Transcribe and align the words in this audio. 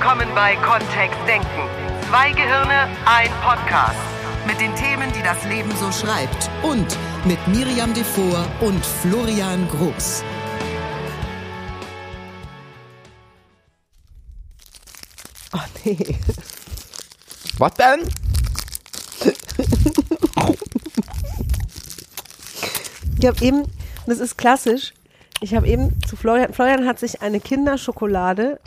willkommen 0.00 0.34
bei 0.34 0.56
Kontext 0.56 1.18
Denken. 1.28 1.68
Zwei 2.08 2.32
Gehirne, 2.32 2.88
ein 3.04 3.30
Podcast. 3.42 4.00
Mit 4.46 4.58
den 4.58 4.74
Themen, 4.74 5.12
die 5.12 5.22
das 5.22 5.44
Leben 5.44 5.70
so 5.76 5.92
schreibt. 5.92 6.48
Und 6.62 6.96
mit 7.26 7.46
Miriam 7.48 7.92
Devor 7.92 8.46
und 8.62 8.82
Florian 8.82 9.68
Groß. 9.68 10.24
Oh 15.52 15.58
nee. 15.84 16.18
Was 17.58 17.74
denn? 17.74 18.08
Ich 23.18 23.26
habe 23.26 23.44
eben, 23.44 23.70
das 24.06 24.18
ist 24.18 24.38
klassisch, 24.38 24.94
ich 25.40 25.54
habe 25.54 25.66
eben 25.66 25.96
zu 26.06 26.16
Florian, 26.16 26.52
Florian 26.52 26.86
hat 26.86 26.98
sich 26.98 27.22
eine 27.22 27.40
Kinderschokolade, 27.40 28.60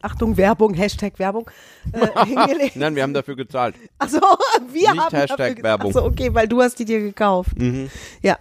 Achtung, 0.00 0.36
Werbung, 0.36 0.74
Hashtag 0.74 1.18
Werbung, 1.18 1.50
äh, 1.92 2.24
hingelegt. 2.26 2.76
Nein, 2.76 2.94
wir 2.96 3.02
haben 3.02 3.14
dafür 3.14 3.36
gezahlt. 3.36 3.74
Achso, 3.98 4.18
wir 4.72 4.90
Nicht 4.92 5.00
haben 5.00 5.16
Hashtag 5.16 5.38
dafür, 5.56 5.62
Werbung. 5.62 5.90
Achso, 5.90 6.06
okay, 6.06 6.32
weil 6.34 6.48
du 6.48 6.62
hast 6.62 6.78
die 6.78 6.84
dir 6.84 7.00
gekauft. 7.00 7.58
Mhm. 7.58 7.90
Ja. 8.22 8.38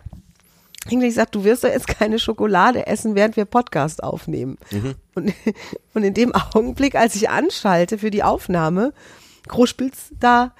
Hingelegt 0.87 1.15
sagt, 1.15 1.33
du 1.35 1.45
wirst 1.45 1.63
doch 1.63 1.69
jetzt 1.69 1.87
keine 1.87 2.19
Schokolade 2.19 2.87
essen, 2.87 3.15
während 3.15 3.37
wir 3.37 3.45
Podcast 3.45 4.03
aufnehmen. 4.03 4.57
Mhm. 4.71 4.95
Und, 5.15 5.33
und 5.93 6.03
in 6.03 6.13
dem 6.13 6.33
Augenblick, 6.33 6.95
als 6.95 7.15
ich 7.15 7.29
anschalte 7.29 7.97
für 7.97 8.11
die 8.11 8.23
Aufnahme, 8.23 8.93
kruspelt's 9.47 10.09
da. 10.19 10.53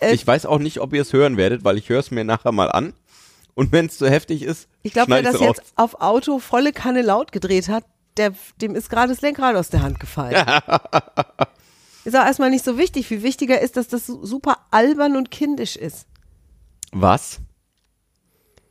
Äh, 0.00 0.12
Ich 0.14 0.26
weiß 0.26 0.44
auch 0.46 0.58
nicht, 0.58 0.80
ob 0.80 0.92
ihr 0.92 1.02
es 1.02 1.12
hören 1.12 1.36
werdet, 1.38 1.64
weil 1.64 1.78
ich 1.78 1.88
höre 1.88 2.00
es 2.00 2.10
mir 2.10 2.24
nachher 2.24 2.52
mal 2.52 2.70
an. 2.70 2.92
Und 3.54 3.70
wenn 3.72 3.86
es 3.86 3.98
zu 3.98 4.08
heftig 4.08 4.42
ist, 4.42 4.68
Ich 4.82 4.92
glaube, 4.92 5.12
wer 5.12 5.22
das 5.22 5.34
raus. 5.40 5.56
jetzt 5.58 5.72
auf 5.76 6.00
Auto 6.00 6.38
volle 6.38 6.72
Kanne 6.72 7.02
laut 7.02 7.32
gedreht 7.32 7.68
hat, 7.68 7.84
der, 8.16 8.32
dem 8.60 8.74
ist 8.74 8.88
gerade 8.90 9.12
das 9.12 9.20
Lenkrad 9.22 9.56
aus 9.56 9.68
der 9.68 9.82
Hand 9.82 10.00
gefallen. 10.00 10.34
ist 12.04 12.16
auch 12.16 12.24
erstmal 12.24 12.50
nicht 12.50 12.64
so 12.64 12.78
wichtig. 12.78 13.06
Viel 13.06 13.22
wichtiger 13.22 13.60
ist, 13.60 13.76
dass 13.76 13.88
das 13.88 14.06
su- 14.06 14.24
super 14.24 14.56
albern 14.70 15.16
und 15.16 15.30
kindisch 15.30 15.76
ist. 15.76 16.06
Was? 16.92 17.40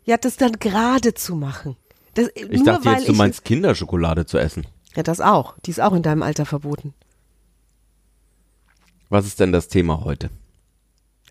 Ja, 0.03 0.17
das 0.17 0.37
dann 0.37 0.53
gerade 0.53 1.13
zu 1.13 1.35
machen. 1.35 1.75
Das, 2.15 2.27
Ich 2.35 2.49
nur 2.49 2.63
dachte 2.65 2.85
weil 2.85 2.97
jetzt, 2.97 3.07
du 3.07 3.13
meinst 3.13 3.45
Kinderschokolade 3.45 4.25
zu 4.25 4.37
essen. 4.37 4.65
Ja, 4.95 5.03
das 5.03 5.21
auch. 5.21 5.55
Die 5.65 5.71
ist 5.71 5.79
auch 5.79 5.93
in 5.93 6.03
deinem 6.03 6.23
Alter 6.23 6.45
verboten. 6.45 6.93
Was 9.09 9.25
ist 9.25 9.39
denn 9.39 9.51
das 9.51 9.67
Thema 9.67 10.03
heute? 10.03 10.29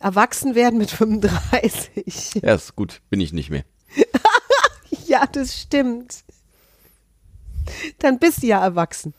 Erwachsen 0.00 0.54
werden 0.54 0.78
mit 0.78 0.90
35. 0.90 2.34
Ja, 2.42 2.54
ist 2.54 2.74
gut, 2.74 3.00
bin 3.10 3.20
ich 3.20 3.32
nicht 3.32 3.50
mehr. 3.50 3.64
ja, 5.06 5.26
das 5.26 5.56
stimmt. 5.58 6.24
Dann 7.98 8.18
bist 8.18 8.42
du 8.42 8.46
ja 8.48 8.62
erwachsen. 8.62 9.14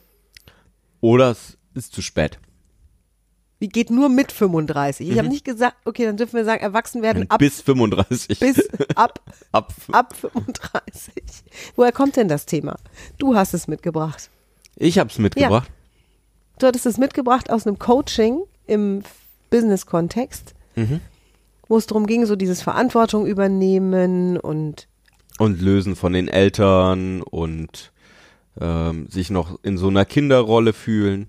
Oder 1.00 1.32
es 1.32 1.58
ist 1.74 1.94
zu 1.94 2.02
spät. 2.02 2.40
Wie 3.60 3.70
geht 3.70 3.92
nur 3.92 4.10
mit 4.10 4.32
35? 4.32 5.08
Ich 5.08 5.18
habe 5.20 5.28
nicht 5.28 5.46
gesagt, 5.46 5.78
okay, 5.86 6.06
dann 6.06 6.18
dürfen 6.18 6.34
wir 6.36 6.46
sagen, 6.46 6.64
erwachsen 6.64 7.04
werden 7.04 7.30
ab 7.30 7.40
Mhm. 7.40 7.46
bis 7.46 7.62
35. 7.62 8.40
bis 8.40 8.68
ab 8.96 9.20
ab. 9.52 9.72
ab 9.92 10.16
35. 10.16 11.14
Woher 11.76 11.92
kommt 11.92 12.16
denn 12.16 12.28
das 12.28 12.48
Thema? 12.48 12.78
Du 13.20 13.36
hast 13.36 13.54
es 13.54 13.68
mitgebracht. 13.68 14.32
Ich 14.76 14.98
hab's 14.98 15.20
mitgebracht. 15.20 15.70
Du 16.58 16.66
hattest 16.66 16.88
es 16.88 16.98
mitgebracht 16.98 17.52
aus 17.52 17.68
einem 17.68 17.78
Coaching 17.78 18.42
im 18.66 19.04
Business-Kontext, 19.52 20.56
Mhm. 20.76 21.02
wo 21.68 21.78
es 21.78 21.88
darum 21.88 22.06
ging, 22.06 22.26
so 22.26 22.36
dieses 22.36 22.62
Verantwortung 22.62 23.26
übernehmen 23.26 24.38
und 24.38 24.88
Und 25.38 25.62
lösen 25.62 25.96
von 25.96 26.14
den 26.14 26.28
Eltern 26.28 27.22
und 27.22 27.92
ähm, 28.60 29.08
sich 29.10 29.30
noch 29.30 29.60
in 29.64 29.78
so 29.78 29.88
einer 29.88 30.06
Kinderrolle 30.06 30.74
fühlen. 30.74 31.28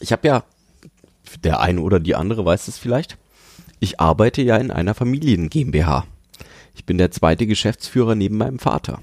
Ich 0.00 0.12
habe 0.12 0.26
ja, 0.28 0.44
der 1.44 1.60
eine 1.60 1.80
oder 1.80 2.00
die 2.00 2.14
andere 2.14 2.44
weiß 2.44 2.68
es 2.68 2.78
vielleicht, 2.78 3.18
ich 3.80 4.00
arbeite 4.00 4.42
ja 4.42 4.56
in 4.56 4.70
einer 4.70 4.94
Familien 4.94 5.50
GmbH. 5.50 6.04
Ich 6.74 6.84
bin 6.84 6.98
der 6.98 7.10
zweite 7.10 7.46
Geschäftsführer 7.46 8.14
neben 8.14 8.36
meinem 8.36 8.58
Vater. 8.58 9.00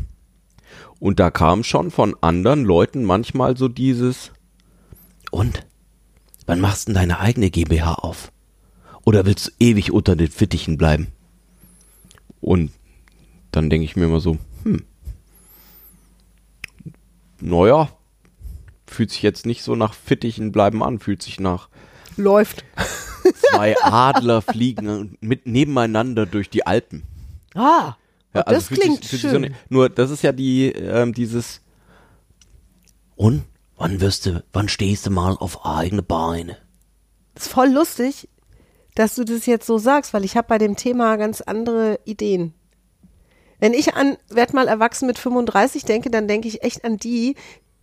Und 1.00 1.20
da 1.20 1.30
kam 1.32 1.64
schon 1.64 1.92
von 1.92 2.16
anderen 2.22 2.64
Leuten 2.64 3.04
manchmal 3.04 3.58
so 3.58 3.68
dieses 3.68 4.32
Und? 5.32 5.66
Wann 6.46 6.62
machst 6.62 6.88
du 6.88 6.94
denn 6.94 7.02
deine 7.02 7.20
eigene 7.20 7.50
GmbH 7.50 7.96
auf? 7.96 8.32
Oder 9.06 9.26
willst 9.26 9.48
du 9.48 9.52
ewig 9.60 9.92
unter 9.94 10.16
den 10.16 10.30
Fittichen 10.30 10.78
bleiben? 10.78 11.08
Und 12.42 12.72
dann 13.52 13.70
denke 13.70 13.86
ich 13.86 13.96
mir 13.96 14.06
immer 14.06 14.20
so, 14.20 14.38
hm, 14.64 14.84
naja, 17.40 17.90
fühlt 18.88 19.12
sich 19.12 19.22
jetzt 19.22 19.46
nicht 19.46 19.64
so 19.64 19.76
nach 19.76 19.94
Fittichen 19.94 20.52
bleiben 20.52 20.84
an, 20.84 21.00
fühlt 21.00 21.22
sich 21.22 21.40
nach 21.40 21.70
läuft. 22.18 22.64
zwei 23.52 23.76
Adler 23.82 24.42
fliegen 24.42 25.18
mit 25.22 25.48
nebeneinander 25.48 26.26
durch 26.26 26.50
die 26.50 26.66
Alpen. 26.66 27.04
Ah, 27.54 27.96
Ja, 28.34 28.44
das 28.44 28.68
fühlt 28.68 28.82
klingt 28.82 29.04
sich, 29.04 29.22
schön. 29.22 29.32
So, 29.32 29.40
ne- 29.40 29.52
nur 29.70 29.90
das 29.90 30.12
ist 30.12 30.22
ja 30.24 30.32
die 30.32 30.68
ähm, 30.72 31.14
dieses 31.14 31.62
und 33.16 33.44
wann 33.78 34.02
wirst 34.02 34.26
du, 34.26 34.44
wann 34.54 34.68
stehst 34.70 35.06
du 35.06 35.10
mal 35.12 35.32
auf 35.38 35.66
eigene 35.66 36.02
Beine? 36.04 36.58
ist 37.36 37.48
voll 37.50 37.70
lustig, 37.70 38.30
dass 38.96 39.16
du 39.16 39.24
das 39.24 39.46
jetzt 39.46 39.68
so 39.68 39.78
sagst, 39.78 40.14
weil 40.14 40.26
ich 40.26 40.36
habe 40.36 40.48
bei 40.48 40.58
dem 40.58 40.76
Thema 40.76 41.18
ganz 41.18 41.42
andere 41.42 42.00
Ideen. 42.06 42.54
Wenn 43.60 43.74
ich 43.74 43.94
an 43.94 44.18
werd 44.30 44.54
mal 44.54 44.68
erwachsen 44.68 45.08
mit 45.08 45.18
35 45.18 45.86
denke, 45.86 46.10
dann 46.10 46.28
denke 46.28 46.48
ich 46.48 46.64
echt 46.64 46.84
an 46.84 46.98
die, 46.98 47.36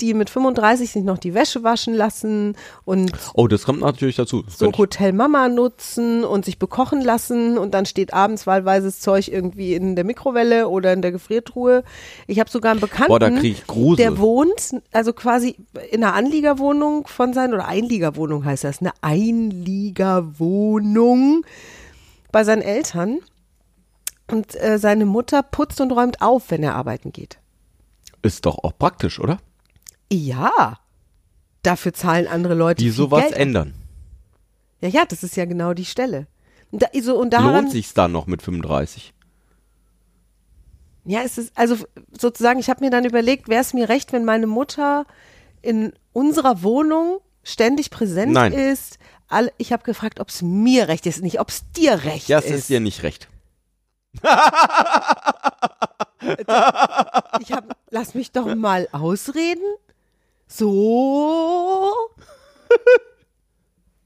die 0.02 0.12
mit 0.14 0.28
35 0.28 0.90
sich 0.90 1.04
noch 1.04 1.18
die 1.18 1.32
Wäsche 1.32 1.62
waschen 1.62 1.94
lassen 1.94 2.56
und 2.84 3.12
Oh, 3.34 3.46
das 3.46 3.64
kommt 3.64 3.80
natürlich 3.80 4.16
dazu. 4.16 4.42
Das 4.42 4.58
so 4.58 4.72
Hotel 4.72 5.12
Mama 5.12 5.48
nutzen 5.48 6.24
und 6.24 6.44
sich 6.44 6.58
bekochen 6.58 7.00
lassen 7.00 7.56
und 7.56 7.72
dann 7.72 7.86
steht 7.86 8.12
abends 8.12 8.46
wahlweise 8.46 8.86
das 8.88 8.98
Zeug 9.00 9.28
irgendwie 9.28 9.74
in 9.74 9.94
der 9.94 10.04
Mikrowelle 10.04 10.68
oder 10.68 10.92
in 10.92 11.02
der 11.02 11.12
Gefriertruhe. 11.12 11.84
Ich 12.26 12.40
habe 12.40 12.50
sogar 12.50 12.72
einen 12.72 12.80
Bekannten, 12.80 13.08
Boah, 13.08 13.20
da 13.20 13.30
krieg 13.30 13.58
ich 13.58 13.66
Grusel. 13.66 14.04
der 14.04 14.18
wohnt 14.18 14.74
also 14.90 15.12
quasi 15.12 15.56
in 15.90 16.02
einer 16.02 16.14
Anliegerwohnung 16.14 17.06
von 17.06 17.32
seinen 17.32 17.54
oder 17.54 17.68
Einliegerwohnung 17.68 18.44
heißt 18.44 18.64
das, 18.64 18.80
eine 18.80 18.90
Einliegerwohnung 19.02 21.44
bei 22.32 22.42
seinen 22.44 22.62
Eltern 22.62 23.18
und 24.30 24.54
äh, 24.60 24.78
seine 24.78 25.06
Mutter 25.06 25.42
putzt 25.42 25.80
und 25.80 25.92
räumt 25.92 26.20
auf, 26.22 26.50
wenn 26.50 26.62
er 26.62 26.74
arbeiten 26.74 27.12
geht. 27.12 27.38
ist 28.22 28.46
doch 28.46 28.58
auch 28.64 28.72
praktisch, 28.78 29.20
oder? 29.20 29.38
Ja. 30.12 30.78
Dafür 31.62 31.92
zahlen 31.94 32.26
andere 32.26 32.54
Leute 32.54 32.82
Die 32.82 32.90
sowas 32.90 33.22
Geld. 33.22 33.36
ändern. 33.36 33.74
Ja, 34.80 34.88
ja, 34.88 35.04
das 35.04 35.22
ist 35.22 35.36
ja 35.36 35.44
genau 35.44 35.74
die 35.74 35.84
Stelle. 35.84 36.26
Und, 36.70 36.82
da, 36.82 36.88
so, 37.02 37.16
und 37.18 37.30
daran, 37.30 37.54
Lohnt 37.54 37.70
sich's 37.70 37.94
dann 37.94 38.12
noch 38.12 38.26
mit 38.26 38.42
35? 38.42 39.14
Ja, 41.04 41.20
es 41.22 41.38
ist 41.38 41.52
also 41.56 41.76
sozusagen, 42.18 42.58
ich 42.60 42.68
habe 42.70 42.84
mir 42.84 42.90
dann 42.90 43.04
überlegt, 43.04 43.48
wäre 43.48 43.60
es 43.60 43.74
mir 43.74 43.88
recht, 43.88 44.12
wenn 44.12 44.24
meine 44.24 44.46
Mutter 44.46 45.04
in 45.60 45.92
unserer 46.12 46.62
Wohnung 46.62 47.18
ständig 47.44 47.90
präsent 47.90 48.32
Nein. 48.32 48.52
ist. 48.52 48.98
All, 49.28 49.50
ich 49.58 49.72
habe 49.72 49.82
gefragt, 49.84 50.20
ob 50.20 50.28
es 50.28 50.42
mir 50.42 50.88
recht 50.88 51.06
ist, 51.06 51.22
nicht 51.22 51.40
ob 51.40 51.48
es 51.48 51.64
dir 51.72 52.04
recht 52.04 52.28
Ja, 52.28 52.38
es 52.38 52.46
ist. 52.46 52.52
ist 52.52 52.68
dir 52.68 52.80
nicht 52.80 53.02
recht. 53.02 53.28
ich 57.40 57.52
hab, 57.52 57.76
lass 57.90 58.14
mich 58.14 58.32
doch 58.32 58.52
mal 58.54 58.88
ausreden. 58.92 59.62
So. 60.52 61.92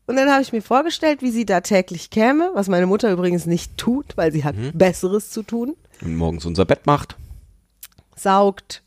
Und 0.06 0.14
dann 0.16 0.30
habe 0.30 0.42
ich 0.42 0.52
mir 0.52 0.62
vorgestellt, 0.62 1.20
wie 1.22 1.30
sie 1.32 1.44
da 1.44 1.60
täglich 1.60 2.10
käme, 2.10 2.50
was 2.54 2.68
meine 2.68 2.86
Mutter 2.86 3.10
übrigens 3.10 3.46
nicht 3.46 3.76
tut, 3.76 4.16
weil 4.16 4.30
sie 4.32 4.44
hat 4.44 4.54
Mhm. 4.56 4.70
Besseres 4.74 5.30
zu 5.30 5.42
tun. 5.42 5.74
Und 6.00 6.14
morgens 6.16 6.44
unser 6.46 6.64
Bett 6.64 6.86
macht. 6.86 7.16
saugt, 8.18 8.82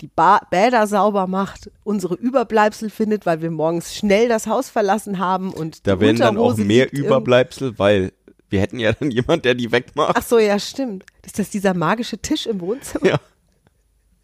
die 0.00 0.06
ba 0.06 0.40
Bäder 0.50 0.86
sauber 0.86 1.26
macht, 1.26 1.70
unsere 1.84 2.14
Überbleibsel 2.14 2.90
findet, 2.90 3.26
weil 3.26 3.40
wir 3.42 3.50
morgens 3.50 3.94
schnell 3.94 4.28
das 4.28 4.46
Haus 4.46 4.68
verlassen 4.70 5.18
haben 5.18 5.52
und 5.52 5.86
Da 5.86 5.98
werden 5.98 6.18
dann 6.18 6.36
auch 6.36 6.56
mehr 6.56 6.92
Überbleibsel, 6.92 7.76
weil 7.78 8.12
wir 8.48 8.60
hätten 8.60 8.78
ja 8.78 8.92
dann 8.92 9.10
jemand, 9.10 9.44
der 9.44 9.54
die 9.54 9.72
wegmacht. 9.72 10.14
Ach 10.16 10.22
so, 10.22 10.38
ja, 10.38 10.58
stimmt. 10.60 11.04
Ist 11.24 11.38
das 11.40 11.50
dieser 11.50 11.74
magische 11.74 12.18
Tisch 12.18 12.46
im 12.46 12.60
Wohnzimmer? 12.60 13.06
Ja. 13.06 13.20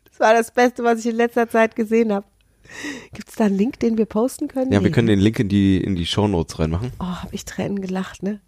Das 0.09 0.21
war 0.21 0.35
das 0.35 0.53
Beste, 0.53 0.85
was 0.85 1.01
ich 1.01 1.07
in 1.07 1.17
letzter 1.17 1.49
Zeit 1.49 1.75
gesehen 1.75 2.13
habe. 2.13 2.27
Gibt 3.13 3.29
es 3.29 3.35
da 3.37 3.45
einen 3.45 3.57
Link, 3.57 3.79
den 3.81 3.99
wir 3.99 4.07
posten 4.07 4.49
können? 4.49 4.73
Ja, 4.73 4.79
Nee. 4.79 4.85
wir 4.85 4.91
können 4.93 5.09
den 5.09 5.21
Link 5.21 5.39
in 5.39 5.49
die, 5.49 5.79
in 5.83 5.95
die 5.97 6.07
Shownotes 6.07 6.59
reinmachen. 6.59 6.93
Oh, 7.01 7.05
hab 7.05 7.33
ich 7.33 7.45
Tränen 7.45 7.81
gelacht, 7.81 8.23
ne? 8.23 8.41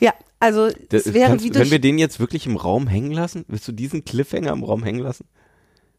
Ja, 0.00 0.12
also 0.40 0.68
Das, 0.88 1.06
es 1.06 1.14
wäre 1.14 1.28
kannst, 1.30 1.44
wie 1.44 1.54
wenn 1.54 1.70
wir 1.70 1.80
den 1.80 1.98
jetzt 1.98 2.20
wirklich 2.20 2.46
im 2.46 2.56
Raum 2.56 2.86
hängen 2.86 3.10
lassen, 3.12 3.44
willst 3.48 3.66
du 3.66 3.72
diesen 3.72 4.04
Cliffhanger 4.04 4.52
im 4.52 4.62
Raum 4.62 4.82
hängen 4.84 5.00
lassen? 5.00 5.26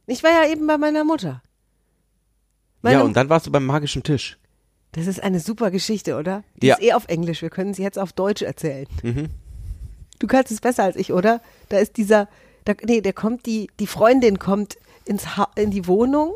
Ich 0.07 0.23
war 0.23 0.31
ja 0.31 0.49
eben 0.51 0.65
bei 0.67 0.77
meiner 0.77 1.03
Mutter. 1.03 1.41
Meine, 2.81 2.97
ja, 2.99 3.03
und 3.03 3.15
dann 3.17 3.29
warst 3.29 3.47
du 3.47 3.51
beim 3.51 3.65
magischen 3.65 4.03
Tisch. 4.03 4.37
das 4.91 5.07
ist 5.07 5.21
eine 5.21 5.39
super 5.39 5.71
Geschichte, 5.71 6.15
oder? 6.17 6.43
Die 6.61 6.67
Ja. 6.67 6.75
ist 6.75 6.83
eh 6.83 6.93
auf 6.93 7.07
Englisch. 7.07 7.41
Wir 7.41 7.49
können 7.49 7.73
sie 7.73 7.81
jetzt 7.83 7.97
auf 7.99 8.13
Deutsch 8.13 8.43
erzählen. 8.43 8.87
Mhm. 9.03 9.27
Du 10.19 10.27
kannst 10.27 10.51
es 10.51 10.61
besser 10.61 10.83
als 10.83 10.95
ich, 10.95 11.11
oder? 11.11 11.41
Da 11.69 11.79
ist 11.79 11.97
dieser, 11.97 12.29
da, 12.63 12.73
nee, 12.85 13.01
der 13.01 13.11
kommt, 13.13 13.45
die, 13.45 13.69
die 13.79 13.87
Freundin 13.87 14.39
kommt 14.39 14.77
ins 15.05 15.35
ha 15.35 15.49
in 15.57 15.71
die 15.71 15.87
Wohnung 15.87 16.35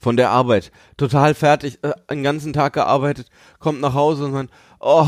von 0.00 0.16
der 0.16 0.30
Arbeit, 0.30 0.72
total 0.96 1.34
fertig, 1.34 1.78
äh, 1.82 1.92
einen 2.08 2.24
ganzen 2.24 2.52
Tag 2.52 2.72
gearbeitet, 2.72 3.30
kommt 3.58 3.80
nach 3.80 3.94
Hause 3.94 4.24
und 4.24 4.32
man, 4.32 4.48
oh, 4.80 5.06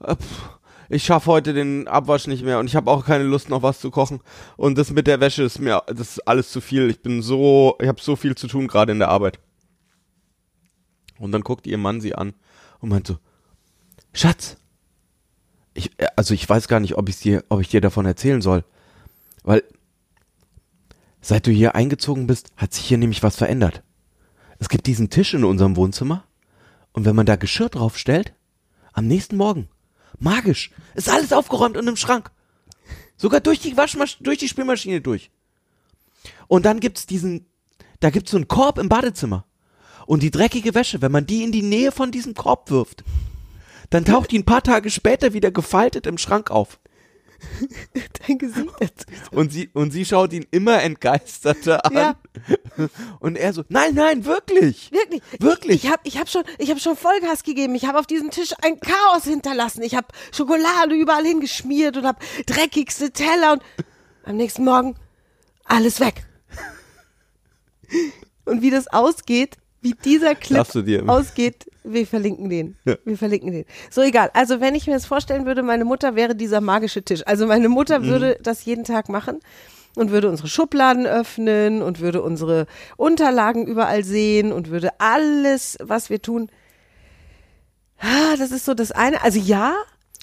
äh, 0.00 0.16
pff, 0.16 0.50
ich 0.88 1.04
schaffe 1.04 1.30
heute 1.30 1.54
den 1.54 1.88
Abwasch 1.88 2.26
nicht 2.26 2.44
mehr 2.44 2.58
und 2.58 2.66
ich 2.66 2.76
habe 2.76 2.90
auch 2.90 3.04
keine 3.06 3.24
Lust 3.24 3.48
noch 3.48 3.62
was 3.62 3.80
zu 3.80 3.90
kochen 3.90 4.20
und 4.56 4.76
das 4.78 4.90
mit 4.90 5.06
der 5.06 5.20
Wäsche 5.20 5.42
ist 5.42 5.58
mir 5.58 5.82
das 5.86 6.10
ist 6.10 6.28
alles 6.28 6.50
zu 6.50 6.60
viel. 6.60 6.90
Ich 6.90 7.00
bin 7.00 7.22
so, 7.22 7.76
ich 7.80 7.88
habe 7.88 8.00
so 8.00 8.16
viel 8.16 8.34
zu 8.34 8.46
tun 8.46 8.68
gerade 8.68 8.92
in 8.92 8.98
der 8.98 9.08
Arbeit. 9.08 9.38
Und 11.18 11.32
dann 11.32 11.42
guckt 11.42 11.66
ihr 11.66 11.78
Mann 11.78 12.00
sie 12.00 12.14
an 12.14 12.34
und 12.80 12.90
meint 12.90 13.06
so, 13.06 13.18
Schatz, 14.12 14.58
ich, 15.74 15.90
äh, 15.98 16.08
also 16.16 16.34
ich 16.34 16.48
weiß 16.48 16.68
gar 16.68 16.80
nicht, 16.80 16.96
ob 16.96 17.08
ich 17.08 17.18
dir, 17.18 17.44
ob 17.48 17.60
ich 17.60 17.68
dir 17.68 17.80
davon 17.80 18.06
erzählen 18.06 18.42
soll, 18.42 18.64
weil 19.44 19.62
seit 21.20 21.46
du 21.46 21.50
hier 21.50 21.74
eingezogen 21.74 22.26
bist, 22.26 22.52
hat 22.56 22.74
sich 22.74 22.84
hier 22.84 22.98
nämlich 22.98 23.22
was 23.22 23.36
verändert. 23.36 23.82
Es 24.58 24.68
gibt 24.68 24.86
diesen 24.86 25.10
Tisch 25.10 25.34
in 25.34 25.44
unserem 25.44 25.76
Wohnzimmer 25.76 26.24
und 26.92 27.04
wenn 27.04 27.16
man 27.16 27.26
da 27.26 27.36
Geschirr 27.36 27.68
draufstellt, 27.68 28.32
am 28.92 29.06
nächsten 29.06 29.36
Morgen, 29.36 29.68
magisch, 30.18 30.70
ist 30.94 31.10
alles 31.10 31.32
aufgeräumt 31.32 31.76
und 31.76 31.86
im 31.86 31.96
Schrank. 31.96 32.30
Sogar 33.16 33.40
durch 33.40 33.60
die 33.60 33.76
Waschmaschine, 33.76 34.24
durch 34.24 34.38
die 34.38 34.48
Spülmaschine 34.48 35.00
durch. 35.00 35.30
Und 36.48 36.64
dann 36.64 36.80
gibt's 36.80 37.06
diesen, 37.06 37.46
da 38.00 38.10
gibt's 38.10 38.30
so 38.30 38.36
einen 38.36 38.48
Korb 38.48 38.78
im 38.78 38.88
Badezimmer. 38.88 39.44
Und 40.06 40.22
die 40.22 40.30
dreckige 40.30 40.74
Wäsche, 40.74 41.02
wenn 41.02 41.12
man 41.12 41.26
die 41.26 41.42
in 41.42 41.52
die 41.52 41.62
Nähe 41.62 41.92
von 41.92 42.12
diesem 42.12 42.34
Korb 42.34 42.70
wirft, 42.70 43.04
dann 43.90 44.04
taucht 44.04 44.30
die 44.30 44.38
ein 44.38 44.44
paar 44.44 44.62
Tage 44.62 44.90
später 44.90 45.32
wieder 45.32 45.50
gefaltet 45.50 46.06
im 46.06 46.18
Schrank 46.18 46.50
auf. 46.50 46.78
Dein 48.26 48.38
Gesicht. 48.38 49.06
Und 49.30 49.52
sie, 49.52 49.70
und 49.72 49.90
sie 49.90 50.04
schaut 50.04 50.32
ihn 50.32 50.46
immer 50.50 50.82
entgeisterter 50.82 51.84
an. 51.84 51.92
Ja. 51.92 52.16
Und 53.20 53.36
er 53.36 53.52
so, 53.52 53.64
nein, 53.68 53.94
nein, 53.94 54.24
wirklich. 54.24 54.90
Wirklich. 54.92 55.22
Wirklich. 55.38 55.76
Ich, 55.76 55.84
ich 55.84 55.90
habe 55.90 56.02
ich 56.04 56.18
hab 56.18 56.28
schon, 56.28 56.42
ich 56.58 56.70
hab 56.70 56.80
schon 56.80 56.96
Vollgas 56.96 57.42
gegeben. 57.42 57.74
Ich 57.74 57.86
habe 57.86 57.98
auf 57.98 58.06
diesem 58.06 58.30
Tisch 58.30 58.52
ein 58.62 58.80
Chaos 58.80 59.24
hinterlassen. 59.24 59.82
Ich 59.82 59.94
habe 59.94 60.08
Schokolade 60.32 60.94
überall 60.94 61.24
hingeschmiert 61.24 61.96
und 61.96 62.06
habe 62.06 62.18
dreckigste 62.46 63.10
Teller 63.10 63.54
und 63.54 63.62
am 64.24 64.36
nächsten 64.36 64.64
Morgen 64.64 64.96
alles 65.64 66.00
weg. 66.00 66.24
Und 68.44 68.62
wie 68.62 68.70
das 68.70 68.88
ausgeht, 68.88 69.56
wie 69.86 69.94
dieser 70.04 70.34
Clip 70.34 70.66
ausgeht, 71.08 71.70
wir 71.84 72.06
verlinken 72.06 72.50
den. 72.50 72.76
Ja. 72.84 72.96
Wir 73.04 73.16
verlinken 73.16 73.52
den. 73.52 73.64
So 73.90 74.02
egal. 74.02 74.30
Also 74.34 74.60
wenn 74.60 74.74
ich 74.74 74.86
mir 74.88 74.94
das 74.94 75.06
vorstellen 75.06 75.46
würde, 75.46 75.62
meine 75.62 75.84
Mutter 75.84 76.16
wäre 76.16 76.34
dieser 76.34 76.60
magische 76.60 77.02
Tisch. 77.02 77.22
Also 77.26 77.46
meine 77.46 77.68
Mutter 77.68 78.00
Mhm. 78.00 78.06
würde 78.06 78.38
das 78.42 78.64
jeden 78.64 78.82
Tag 78.84 79.08
machen 79.08 79.38
und 79.94 80.10
würde 80.10 80.28
unsere 80.28 80.48
Schubladen 80.48 81.06
öffnen 81.06 81.82
und 81.82 82.00
würde 82.00 82.22
unsere 82.22 82.66
Unterlagen 82.96 83.66
überall 83.66 84.02
sehen 84.02 84.52
und 84.52 84.70
würde 84.70 84.90
alles, 84.98 85.76
was 85.80 86.10
wir 86.10 86.20
tun. 86.20 86.50
Ah, 87.98 88.36
das 88.36 88.50
ist 88.50 88.64
so 88.64 88.74
das 88.74 88.90
eine. 88.92 89.22
Also 89.22 89.38
ja, 89.38 89.74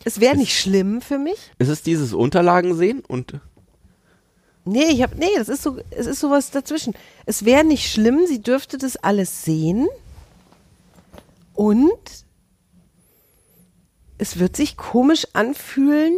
es 0.03 0.19
wäre 0.19 0.35
nicht 0.35 0.59
schlimm 0.59 1.01
für 1.01 1.17
mich. 1.17 1.51
Ist 1.59 1.69
es 1.69 1.81
dieses 1.81 2.13
Unterlagen 2.13 2.75
sehen 2.75 3.01
und 3.07 3.39
Nee, 4.65 4.85
ich 4.85 5.03
habe 5.03 5.15
nee, 5.17 5.27
das 5.35 5.49
ist 5.49 5.61
so 5.61 5.77
es 5.89 6.05
ist 6.05 6.19
sowas 6.19 6.51
dazwischen. 6.51 6.93
Es 7.25 7.43
wäre 7.45 7.63
nicht 7.63 7.91
schlimm, 7.91 8.21
sie 8.27 8.41
dürfte 8.41 8.77
das 8.77 8.95
alles 8.97 9.43
sehen. 9.43 9.87
Und 11.53 12.25
es 14.17 14.39
wird 14.39 14.55
sich 14.55 14.77
komisch 14.77 15.27
anfühlen, 15.33 16.13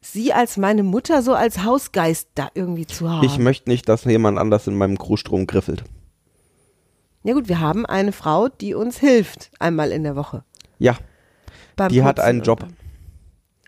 sie 0.00 0.32
als 0.32 0.56
meine 0.56 0.82
Mutter 0.82 1.22
so 1.22 1.34
als 1.34 1.64
Hausgeist 1.64 2.28
da 2.34 2.48
irgendwie 2.54 2.86
zu 2.86 3.10
haben. 3.10 3.24
ich 3.24 3.38
möchte 3.38 3.70
nicht, 3.70 3.88
dass 3.88 4.04
jemand 4.04 4.38
anders 4.38 4.66
in 4.66 4.76
meinem 4.76 4.98
Krustrom 4.98 5.46
griffelt. 5.46 5.84
ja 7.22 7.32
gut, 7.34 7.48
wir 7.48 7.60
haben 7.60 7.86
eine 7.86 8.12
Frau, 8.12 8.48
die 8.48 8.74
uns 8.74 8.98
hilft 8.98 9.50
einmal 9.58 9.90
in 9.90 10.04
der 10.04 10.14
Woche. 10.14 10.44
Ja, 10.78 10.96
die 11.90 12.02
hat 12.02 12.16
Putzen 12.16 12.28
einen 12.28 12.38
und 12.40 12.46
Job. 12.46 12.66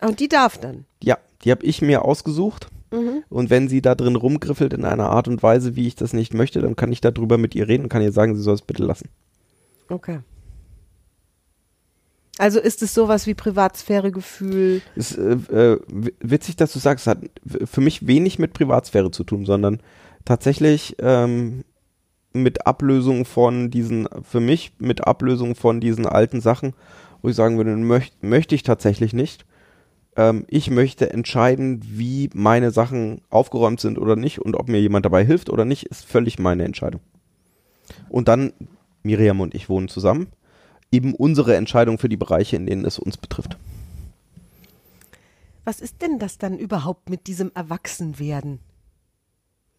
Und 0.01 0.19
die 0.19 0.29
darf 0.29 0.57
dann. 0.57 0.85
Die 1.43 1.51
habe 1.51 1.65
ich 1.65 1.81
mir 1.81 2.03
ausgesucht. 2.03 2.69
Mhm. 2.91 3.23
Und 3.29 3.49
wenn 3.49 3.67
sie 3.67 3.81
da 3.81 3.95
drin 3.95 4.15
rumgriffelt 4.15 4.73
in 4.73 4.85
einer 4.85 5.09
Art 5.09 5.27
und 5.27 5.43
Weise, 5.43 5.75
wie 5.75 5.87
ich 5.87 5.95
das 5.95 6.13
nicht 6.13 6.33
möchte, 6.33 6.61
dann 6.61 6.75
kann 6.75 6.91
ich 6.91 7.01
darüber 7.01 7.37
mit 7.37 7.53
ihr 7.55 7.67
reden 7.67 7.83
und 7.83 7.89
kann 7.89 8.01
ihr 8.01 8.13
sagen, 8.13 8.35
sie 8.35 8.41
soll 8.41 8.55
es 8.55 8.61
bitte 8.61 8.83
lassen. 8.83 9.09
Okay. 9.89 10.19
Also 12.37 12.59
ist 12.59 12.83
es 12.83 12.93
sowas 12.93 13.25
wie 13.25 13.33
Privatsphäregefühl? 13.33 14.81
Ist 14.95 15.17
äh, 15.17 15.33
äh, 15.33 15.79
witzig, 16.21 16.55
dass 16.55 16.71
du 16.73 16.79
sagst, 16.79 17.07
es 17.07 17.11
hat 17.11 17.19
für 17.65 17.81
mich 17.81 18.05
wenig 18.05 18.37
mit 18.37 18.53
Privatsphäre 18.53 19.11
zu 19.11 19.23
tun, 19.23 19.45
sondern 19.45 19.81
tatsächlich 20.23 20.95
ähm, 20.99 21.63
mit 22.33 22.67
Ablösung 22.67 23.25
von 23.25 23.71
diesen, 23.71 24.07
für 24.21 24.39
mich 24.39 24.73
mit 24.77 25.07
Ablösung 25.07 25.55
von 25.55 25.79
diesen 25.79 26.05
alten 26.05 26.41
Sachen, 26.41 26.73
wo 27.21 27.29
ich 27.29 27.35
sagen 27.35 27.57
würde, 27.57 27.75
möcht, 27.75 28.23
möchte 28.23 28.53
ich 28.53 28.63
tatsächlich 28.63 29.13
nicht. 29.13 29.45
Ähm, 30.17 30.45
ich 30.49 30.69
möchte 30.69 31.11
entscheiden, 31.11 31.81
wie 31.85 32.29
meine 32.33 32.71
Sachen 32.71 33.21
aufgeräumt 33.29 33.79
sind 33.79 33.97
oder 33.97 34.15
nicht 34.15 34.39
und 34.39 34.55
ob 34.55 34.67
mir 34.67 34.81
jemand 34.81 35.05
dabei 35.05 35.23
hilft 35.23 35.49
oder 35.49 35.63
nicht, 35.63 35.83
ist 35.83 36.05
völlig 36.05 36.39
meine 36.39 36.65
Entscheidung. 36.65 36.99
Und 38.09 38.27
dann, 38.27 38.51
Miriam 39.03 39.39
und 39.39 39.55
ich 39.55 39.69
wohnen 39.69 39.87
zusammen, 39.87 40.27
eben 40.91 41.13
unsere 41.13 41.55
Entscheidung 41.55 41.97
für 41.99 42.09
die 42.09 42.17
Bereiche, 42.17 42.55
in 42.55 42.65
denen 42.65 42.83
es 42.83 42.99
uns 42.99 43.17
betrifft. 43.17 43.57
Was 45.63 45.81
ist 45.81 46.01
denn 46.01 46.17
das 46.17 46.37
dann 46.37 46.57
überhaupt 46.57 47.09
mit 47.09 47.27
diesem 47.27 47.51
Erwachsenwerden? 47.53 48.59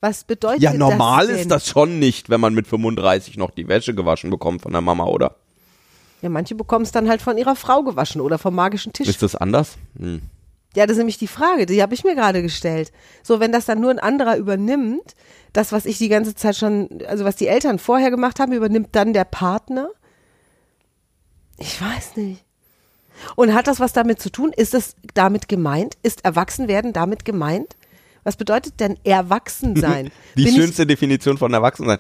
Was 0.01 0.23
bedeutet 0.25 0.63
Ja, 0.63 0.71
das 0.71 0.79
normal 0.79 1.27
denn? 1.27 1.37
ist 1.37 1.51
das 1.51 1.67
schon 1.67 1.99
nicht, 1.99 2.31
wenn 2.31 2.41
man 2.41 2.55
mit 2.55 2.69
35 2.69 3.37
noch 3.37 3.51
die 3.51 3.67
Wäsche 3.69 3.95
gewaschen 3.95 4.31
bekommt 4.31 4.63
von 4.63 4.73
der 4.73 4.81
Mama, 4.83 5.07
oder? 5.07 5.37
Ja, 6.21 6.29
manche 6.29 6.55
bekommen 6.55 6.85
es 6.85 6.93
dann 6.93 7.09
halt 7.09 7.23
von 7.23 7.39
ihrer 7.39 7.57
Frau 7.57 7.83
gewaschen 7.83 8.21
oder 8.21 8.39
vom 8.39 8.55
magischen 8.55 8.93
Tisch. 8.93 9.09
Ist 9.09 9.23
das 9.23 9.37
anders? 9.37 9.77
Hm. 9.99 10.23
Ja, 10.75 10.87
das 10.87 10.93
ist 10.93 10.99
nämlich 10.99 11.19
die 11.19 11.29
Frage, 11.29 11.67
die 11.67 11.83
habe 11.83 11.95
ich 11.95 12.05
mir 12.05 12.15
gerade 12.15 12.43
gestellt. 12.43 12.93
So, 13.23 13.41
wenn 13.41 13.53
das 13.53 13.65
dann 13.65 13.81
nur 13.81 13.91
ein 13.91 13.99
anderer 13.99 14.37
übernimmt, 14.37 15.15
das, 15.53 15.73
was 15.73 15.87
ich 15.87 15.99
die 15.99 16.09
ganze 16.09 16.35
Zeit 16.35 16.57
schon, 16.57 16.89
also 17.07 17.25
was 17.25 17.37
die 17.37 17.47
Eltern 17.47 17.79
vorher 17.79 18.11
gemacht 18.11 18.39
haben, 18.39 18.53
übernimmt 18.53 18.91
dann 18.93 19.13
der 19.13 19.25
Partner? 19.25 19.89
Ich 21.57 21.81
weiß 21.81 22.17
nicht. 22.17 22.45
Und 23.35 23.55
hat 23.55 23.67
das 23.67 23.81
was 23.81 23.93
damit 23.93 24.21
zu 24.21 24.31
tun? 24.31 24.53
Ist 24.55 24.75
das 24.75 24.95
damit 25.15 25.49
gemeint? 25.49 25.97
Ist 26.03 26.25
Erwachsenwerden 26.25 26.93
damit 26.93 27.25
gemeint? 27.25 27.77
Was 28.23 28.37
bedeutet 28.37 28.79
denn 28.79 28.99
Erwachsensein? 29.05 30.11
Die 30.37 30.45
Bin 30.45 30.55
schönste 30.55 30.87
Definition 30.87 31.39
von 31.39 31.53
Erwachsensein, 31.53 31.99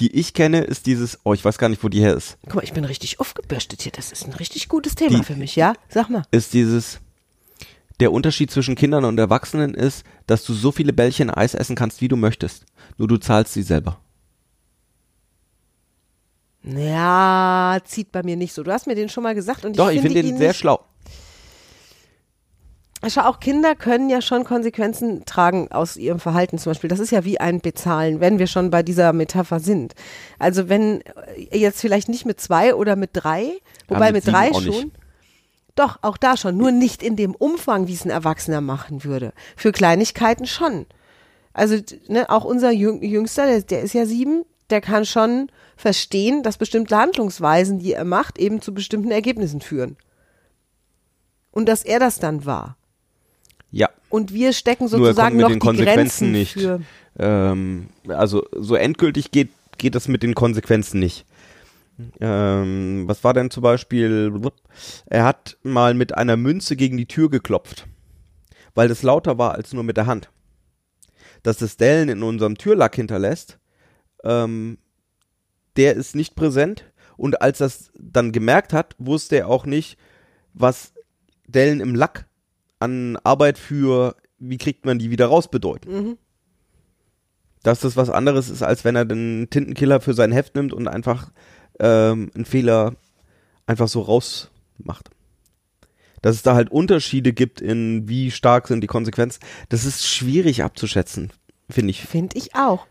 die 0.00 0.14
ich 0.14 0.34
kenne, 0.34 0.60
ist 0.62 0.86
dieses, 0.86 1.18
oh, 1.24 1.32
ich 1.32 1.44
weiß 1.44 1.56
gar 1.58 1.68
nicht, 1.68 1.82
wo 1.82 1.88
die 1.88 2.00
her 2.00 2.14
ist, 2.14 2.36
Ich, 2.42 2.48
guck 2.48 2.54
mal, 2.56 2.64
ich 2.64 2.72
bin 2.74 2.84
richtig 2.84 3.18
aufgebürstet 3.20 3.82
hier. 3.82 3.92
Das 3.92 4.12
ist 4.12 4.26
ein 4.26 4.32
richtig 4.34 4.68
gutes 4.68 4.94
Thema 4.94 5.18
Die- 5.18 5.24
für 5.24 5.36
mich, 5.36 5.56
ja? 5.56 5.72
Sag 5.88 6.10
mal. 6.10 6.24
ist 6.30 6.52
dieses, 6.54 7.00
der 8.00 8.12
Unterschied 8.12 8.50
zwischen 8.50 8.74
Kindern 8.74 9.04
und 9.06 9.18
Erwachsenen 9.18 9.74
ist, 9.74 10.04
dass 10.26 10.44
du 10.44 10.52
so 10.52 10.70
viele 10.70 10.92
Bällchen 10.92 11.30
Eis 11.30 11.54
essen 11.54 11.76
kannst, 11.76 12.00
wie 12.02 12.08
du 12.08 12.16
möchtest. 12.16 12.66
Nur 12.98 13.08
du 13.08 13.16
zahlst 13.16 13.54
sie 13.54 13.62
selber. 13.62 13.98
Ja, 16.62 17.78
zieht 17.84 18.10
bei 18.12 18.22
mir 18.22 18.36
nicht 18.36 18.52
so. 18.52 18.62
Du 18.64 18.72
hast 18.72 18.86
mir 18.86 18.96
den 18.96 19.08
schon 19.08 19.22
mal 19.22 19.34
gesagt 19.34 19.64
und 19.64 19.78
Doch, 19.78 19.88
ich 19.88 19.96
ich 19.96 20.02
finde 20.02 20.14
finde 20.16 20.28
den 20.28 20.34
ihn 20.34 20.38
sehr 20.38 20.48
nicht 20.48 20.58
schlau. 20.58 20.80
Schau, 23.08 23.22
auch 23.22 23.40
Kinder 23.40 23.74
können 23.74 24.08
ja 24.08 24.20
schon 24.20 24.44
Konsequenzen 24.44 25.24
tragen 25.26 25.70
aus 25.70 25.96
ihrem 25.96 26.20
Verhalten 26.20 26.58
zum 26.58 26.70
Beispiel. 26.70 26.88
Das 26.88 26.98
ist 26.98 27.10
ja 27.10 27.24
wie 27.24 27.38
ein 27.38 27.60
Bezahlen, 27.60 28.20
wenn 28.20 28.38
wir 28.38 28.46
schon 28.46 28.70
bei 28.70 28.82
dieser 28.82 29.12
Metapher 29.12 29.60
sind. 29.60 29.94
Also 30.38 30.68
wenn 30.68 31.02
äh, 31.50 31.58
jetzt 31.58 31.80
vielleicht 31.80 32.08
nicht 32.08 32.26
mit 32.26 32.40
zwei 32.40 32.74
oder 32.74 32.96
mit 32.96 33.10
drei, 33.12 33.52
wobei 33.88 34.12
mit 34.12 34.24
mit, 34.24 34.34
drei 34.34 34.52
schon. 34.52 34.64
nicht. 34.64 34.88
Doch, 35.74 35.98
auch 36.02 36.16
da 36.16 36.36
schon. 36.36 36.56
Nur 36.56 36.70
nicht 36.72 37.02
in 37.02 37.16
dem 37.16 37.34
Umfang, 37.34 37.86
wie 37.86 37.94
es 37.94 38.04
ein 38.04 38.10
Erwachsener 38.10 38.62
machen 38.62 39.04
würde. 39.04 39.32
Für 39.56 39.72
Kleinigkeiten 39.72 40.46
schon. 40.46 40.86
Also, 41.52 41.76
ne, 42.08 42.28
auch 42.30 42.44
unser 42.44 42.70
Jüng 42.70 43.02
Jüngster, 43.02 43.46
der, 43.46 43.60
der 43.60 43.82
ist 43.82 43.92
ja 43.92 44.06
sieben, 44.06 44.44
der 44.70 44.80
kann 44.80 45.04
schon 45.04 45.50
verstehen, 45.76 46.42
dass 46.42 46.56
bestimmte 46.56 46.96
Handlungsweisen, 46.96 47.78
die 47.78 47.92
er 47.92 48.04
macht, 48.04 48.38
eben 48.38 48.60
zu 48.60 48.72
bestimmten 48.74 49.10
Ergebnissen 49.10 49.60
führen. 49.60 49.96
Und 51.50 51.68
dass 51.68 51.82
er 51.82 52.00
das 52.00 52.18
dann 52.18 52.46
war. 52.46 52.76
Ja. 53.76 53.90
Und 54.08 54.32
wir 54.32 54.54
stecken 54.54 54.88
sozusagen 54.88 55.36
mit 55.36 55.42
noch 55.42 55.50
den 55.50 55.60
die 55.60 55.66
Konsequenzen 55.66 56.32
Grenzen 56.32 56.32
nicht. 56.32 56.52
für. 56.54 56.80
Ähm, 57.18 57.88
also 58.08 58.46
so 58.52 58.74
endgültig 58.74 59.32
geht, 59.32 59.50
geht 59.76 59.94
das 59.94 60.08
mit 60.08 60.22
den 60.22 60.34
Konsequenzen 60.34 60.98
nicht. 60.98 61.26
Ähm, 62.20 63.04
was 63.06 63.22
war 63.22 63.34
denn 63.34 63.50
zum 63.50 63.62
Beispiel? 63.62 64.32
Er 65.06 65.24
hat 65.24 65.58
mal 65.62 65.92
mit 65.92 66.16
einer 66.16 66.38
Münze 66.38 66.74
gegen 66.74 66.96
die 66.96 67.06
Tür 67.06 67.28
geklopft, 67.28 67.86
weil 68.74 68.88
das 68.88 69.02
lauter 69.02 69.36
war 69.36 69.54
als 69.54 69.74
nur 69.74 69.84
mit 69.84 69.98
der 69.98 70.06
Hand. 70.06 70.30
Dass 71.42 71.58
das 71.58 71.76
Dellen 71.76 72.08
in 72.08 72.22
unserem 72.22 72.56
Türlack 72.56 72.96
hinterlässt, 72.96 73.58
ähm, 74.24 74.78
der 75.76 75.96
ist 75.96 76.16
nicht 76.16 76.34
präsent. 76.34 76.90
Und 77.18 77.42
als 77.42 77.60
er 77.60 77.66
es 77.66 77.90
dann 77.94 78.32
gemerkt 78.32 78.72
hat, 78.72 78.94
wusste 78.98 79.36
er 79.36 79.48
auch 79.48 79.66
nicht, 79.66 79.98
was 80.54 80.94
Dellen 81.46 81.80
im 81.80 81.94
Lack 81.94 82.26
an 82.78 83.16
Arbeit 83.24 83.58
für, 83.58 84.16
wie 84.38 84.58
kriegt 84.58 84.84
man 84.86 84.98
die 84.98 85.10
wieder 85.10 85.26
raus 85.26 85.50
bedeuten. 85.50 85.88
dass 87.62 87.80
das 87.80 87.96
was 87.96 88.10
anderes 88.10 88.48
ist, 88.48 88.62
als 88.62 88.84
wenn 88.84 88.94
er 88.94 89.04
den 89.04 89.48
Tintenkiller 89.50 90.00
für 90.00 90.14
sein 90.14 90.30
Heft 90.30 90.54
nimmt 90.54 90.72
und 90.72 90.86
einfach 90.86 91.32
ähm, 91.80 92.30
einen 92.34 92.44
Fehler 92.44 92.94
einfach 93.66 93.88
so 93.88 94.02
rausmacht. 94.02 95.10
Dass 96.22 96.36
es 96.36 96.42
da 96.42 96.54
halt 96.54 96.70
Unterschiede 96.70 97.32
gibt 97.32 97.60
in 97.60 98.08
wie 98.08 98.30
stark 98.30 98.68
sind 98.68 98.82
die 98.82 98.86
Konsequenzen. 98.86 99.40
Das 99.68 99.84
ist 99.84 100.06
schwierig 100.06 100.62
abzuschätzen, 100.62 101.32
finde 101.68 101.90
ich. 101.90 102.02
Finde 102.04 102.38
ich 102.38 102.54
auch. 102.54 102.86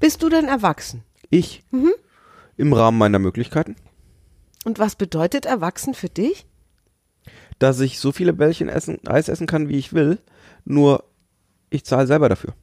Bist 0.00 0.22
du 0.22 0.28
denn 0.28 0.48
erwachsen? 0.48 1.04
Ich 1.30 1.62
im 2.56 2.72
Rahmen 2.72 2.98
meiner 2.98 3.18
Möglichkeiten, 3.18 3.76
Und 4.64 4.78
was 4.78 4.96
bedeutet 4.96 5.46
erwachsen 5.46 5.94
für 5.94 6.08
dich? 6.08 6.46
Dass 7.58 7.80
ich 7.80 7.98
so 7.98 8.12
viele 8.12 8.32
Bällchen 8.32 8.68
essen, 8.68 8.98
Eis 9.06 9.28
essen 9.28 9.46
kann, 9.46 9.68
wie 9.68 9.78
ich 9.78 9.92
will, 9.92 10.18
nur 10.64 11.04
ich 11.70 11.84
zahle 11.84 12.06
selber 12.06 12.28
dafür. 12.28 12.54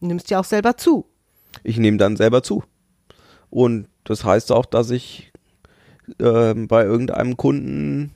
Du 0.00 0.06
nimmst 0.06 0.30
ja 0.30 0.40
auch 0.40 0.44
selber 0.44 0.76
zu. 0.76 1.06
Ich 1.62 1.78
nehme 1.78 1.98
dann 1.98 2.16
selber 2.16 2.42
zu. 2.42 2.64
Und 3.50 3.88
das 4.04 4.24
heißt 4.24 4.52
auch, 4.52 4.64
dass 4.64 4.90
ich 4.90 5.32
ähm, 6.18 6.68
bei 6.68 6.84
irgendeinem 6.84 7.36
Kunden 7.36 8.12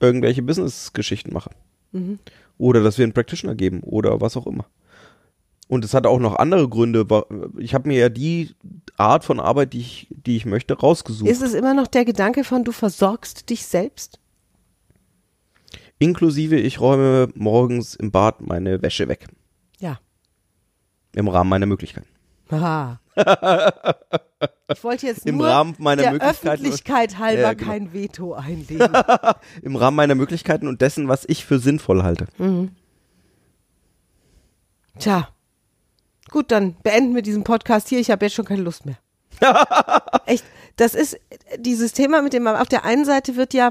irgendwelche 0.00 0.42
Business-Geschichten 0.42 1.32
mache. 1.32 1.50
Oder 2.58 2.82
dass 2.82 2.98
wir 2.98 3.04
einen 3.04 3.12
Practitioner 3.12 3.54
geben 3.54 3.80
oder 3.82 4.20
was 4.20 4.36
auch 4.36 4.46
immer. 4.46 4.66
Und 5.68 5.84
es 5.84 5.94
hat 5.94 6.06
auch 6.06 6.18
noch 6.20 6.36
andere 6.36 6.68
Gründe. 6.68 7.06
Ich 7.58 7.74
habe 7.74 7.88
mir 7.88 7.98
ja 7.98 8.08
die 8.08 8.54
Art 8.96 9.24
von 9.24 9.40
Arbeit, 9.40 9.72
die 9.72 9.80
ich, 9.80 10.06
die 10.10 10.36
ich 10.36 10.44
möchte, 10.46 10.78
rausgesucht. 10.78 11.28
Ist 11.28 11.42
es 11.42 11.54
immer 11.54 11.74
noch 11.74 11.86
der 11.86 12.04
Gedanke 12.04 12.44
von, 12.44 12.64
du 12.64 12.72
versorgst 12.72 13.48
dich 13.48 13.66
selbst? 13.66 14.18
Inklusive, 15.98 16.56
ich 16.56 16.80
räume 16.80 17.28
morgens 17.34 17.94
im 17.94 18.10
Bad 18.10 18.42
meine 18.42 18.82
Wäsche 18.82 19.08
weg. 19.08 19.26
Ja. 19.78 19.98
Im 21.14 21.28
Rahmen 21.28 21.48
meiner 21.48 21.66
Möglichkeiten. 21.66 22.08
Aha. 22.50 23.00
Ich 24.72 24.84
wollte 24.84 25.06
jetzt 25.06 25.24
Im 25.26 25.38
nur 25.38 25.46
Rahmen 25.46 25.74
meiner 25.78 26.02
der 26.02 26.14
Öffentlichkeit 26.20 27.18
halber 27.18 27.40
Ja, 27.40 27.52
genau. 27.54 27.70
kein 27.70 27.92
Veto 27.92 28.32
einlegen. 28.34 28.92
Im 29.62 29.76
Rahmen 29.76 29.96
meiner 29.96 30.14
Möglichkeiten 30.14 30.68
und 30.68 30.82
dessen, 30.82 31.08
was 31.08 31.24
ich 31.26 31.44
für 31.44 31.58
sinnvoll 31.58 32.02
halte. 32.02 32.26
Tja. 34.98 35.28
Gut, 36.34 36.50
dann 36.50 36.74
beenden 36.82 37.14
wir 37.14 37.22
diesen 37.22 37.44
Podcast 37.44 37.88
hier. 37.88 38.00
Ich 38.00 38.10
habe 38.10 38.26
jetzt 38.26 38.34
schon 38.34 38.44
keine 38.44 38.62
Lust 38.62 38.86
mehr. 38.86 38.96
Echt, 40.26 40.44
das 40.74 40.96
ist 40.96 41.16
dieses 41.58 41.92
Thema, 41.92 42.22
mit 42.22 42.32
dem 42.32 42.42
man 42.42 42.56
auf 42.56 42.66
der 42.66 42.84
einen 42.84 43.04
Seite 43.04 43.36
wird 43.36 43.54
ja 43.54 43.70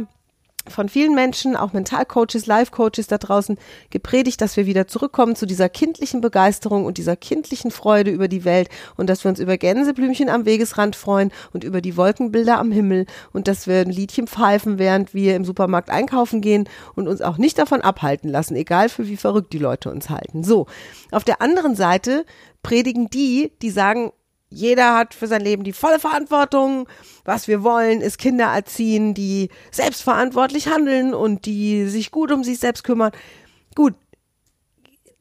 von 0.68 0.88
vielen 0.88 1.14
Menschen, 1.14 1.56
auch 1.56 1.74
Mentalcoaches, 1.74 2.46
Life-Coaches 2.46 3.08
da 3.08 3.18
draußen, 3.18 3.58
gepredigt, 3.90 4.40
dass 4.42 4.56
wir 4.56 4.66
wieder 4.66 4.88
zurückkommen 4.88 5.36
zu 5.36 5.46
dieser 5.46 5.70
kindlichen 5.70 6.22
Begeisterung 6.22 6.86
und 6.86 6.98
dieser 6.98 7.16
kindlichen 7.16 7.72
Freude 7.72 8.12
über 8.12 8.28
die 8.28 8.46
Welt 8.46 8.70
und 8.96 9.10
dass 9.10 9.24
wir 9.24 9.30
uns 9.30 9.40
über 9.40 9.58
Gänseblümchen 9.58 10.30
am 10.30 10.46
Wegesrand 10.46 10.96
freuen 10.96 11.32
und 11.52 11.64
über 11.64 11.82
die 11.82 11.98
Wolkenbilder 11.98 12.60
am 12.60 12.72
Himmel 12.72 13.06
und 13.34 13.48
dass 13.48 13.68
wir 13.68 13.80
ein 13.80 13.90
Liedchen 13.90 14.28
pfeifen, 14.28 14.80
während 14.80 15.14
wir 15.14 15.36
im 15.36 15.46
Supermarkt 15.46 15.90
einkaufen 15.90 16.42
gehen 16.42 16.70
und 16.96 17.08
uns 17.08 17.22
auch 17.22 17.38
nicht 17.38 17.58
davon 17.58 17.82
abhalten 17.82 18.30
lassen, 18.30 18.56
egal 18.56 18.90
für 18.90 19.08
wie 19.08 19.18
verrückt 19.18 19.54
die 19.54 19.60
Leute 19.60 19.92
uns 19.92 20.10
halten. 20.10 20.44
So, 20.44 20.68
auf 21.12 21.24
der 21.24 21.42
anderen 21.42 21.76
Seite 21.76 22.26
predigen 22.62 23.10
die, 23.10 23.52
die 23.62 23.70
sagen, 23.70 24.14
jeder 24.54 24.96
hat 24.96 25.14
für 25.14 25.28
sein 25.28 25.42
Leben 25.42 25.64
die 25.64 25.74
volle 25.74 26.00
Verantwortung. 26.00 26.88
Was 27.26 27.48
wir 27.48 27.64
wollen, 27.64 28.02
ist 28.02 28.18
Kinder 28.18 28.46
erziehen, 28.46 29.14
die 29.14 29.50
selbstverantwortlich 29.72 30.68
handeln 30.68 31.14
und 31.14 31.46
die 31.46 31.88
sich 31.88 32.12
gut 32.12 32.32
um 32.32 32.44
sich 32.44 32.60
selbst 32.60 32.84
kümmern. 32.84 33.12
Gut, 33.76 33.96